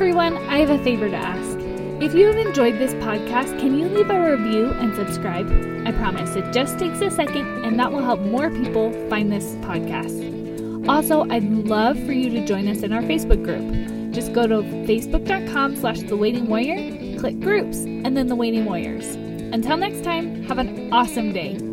Everyone, 0.00 0.38
I 0.48 0.60
have 0.60 0.70
a 0.70 0.82
favor 0.82 1.10
to 1.10 1.14
ask. 1.14 1.58
If 2.02 2.14
you 2.14 2.26
have 2.28 2.38
enjoyed 2.38 2.78
this 2.78 2.94
podcast, 2.94 3.60
can 3.60 3.78
you 3.78 3.86
leave 3.86 4.08
a 4.08 4.30
review 4.30 4.70
and 4.70 4.96
subscribe? 4.96 5.46
I 5.86 5.92
promise 5.92 6.36
it 6.36 6.54
just 6.54 6.78
takes 6.78 7.02
a 7.02 7.10
second 7.10 7.66
and 7.66 7.78
that 7.78 7.92
will 7.92 8.02
help 8.02 8.18
more 8.20 8.48
people 8.48 8.92
find 9.10 9.30
this 9.30 9.56
podcast. 9.56 10.88
Also, 10.88 11.28
I'd 11.28 11.44
love 11.44 12.02
for 12.06 12.12
you 12.12 12.30
to 12.30 12.46
join 12.46 12.66
us 12.66 12.82
in 12.82 12.94
our 12.94 13.02
Facebook 13.02 13.44
group. 13.44 14.10
Just 14.10 14.32
go 14.32 14.46
to 14.46 14.62
facebook.com 14.88 15.76
slash 15.76 15.98
the 15.98 16.16
waiting 16.16 16.46
warrior, 16.46 17.18
click 17.18 17.38
groups, 17.38 17.80
and 17.80 18.16
then 18.16 18.28
the 18.28 18.36
waiting 18.36 18.64
warriors. 18.64 19.04
Until 19.52 19.76
next 19.76 20.02
time, 20.02 20.44
have 20.44 20.56
an 20.56 20.90
awesome 20.94 21.34
day. 21.34 21.69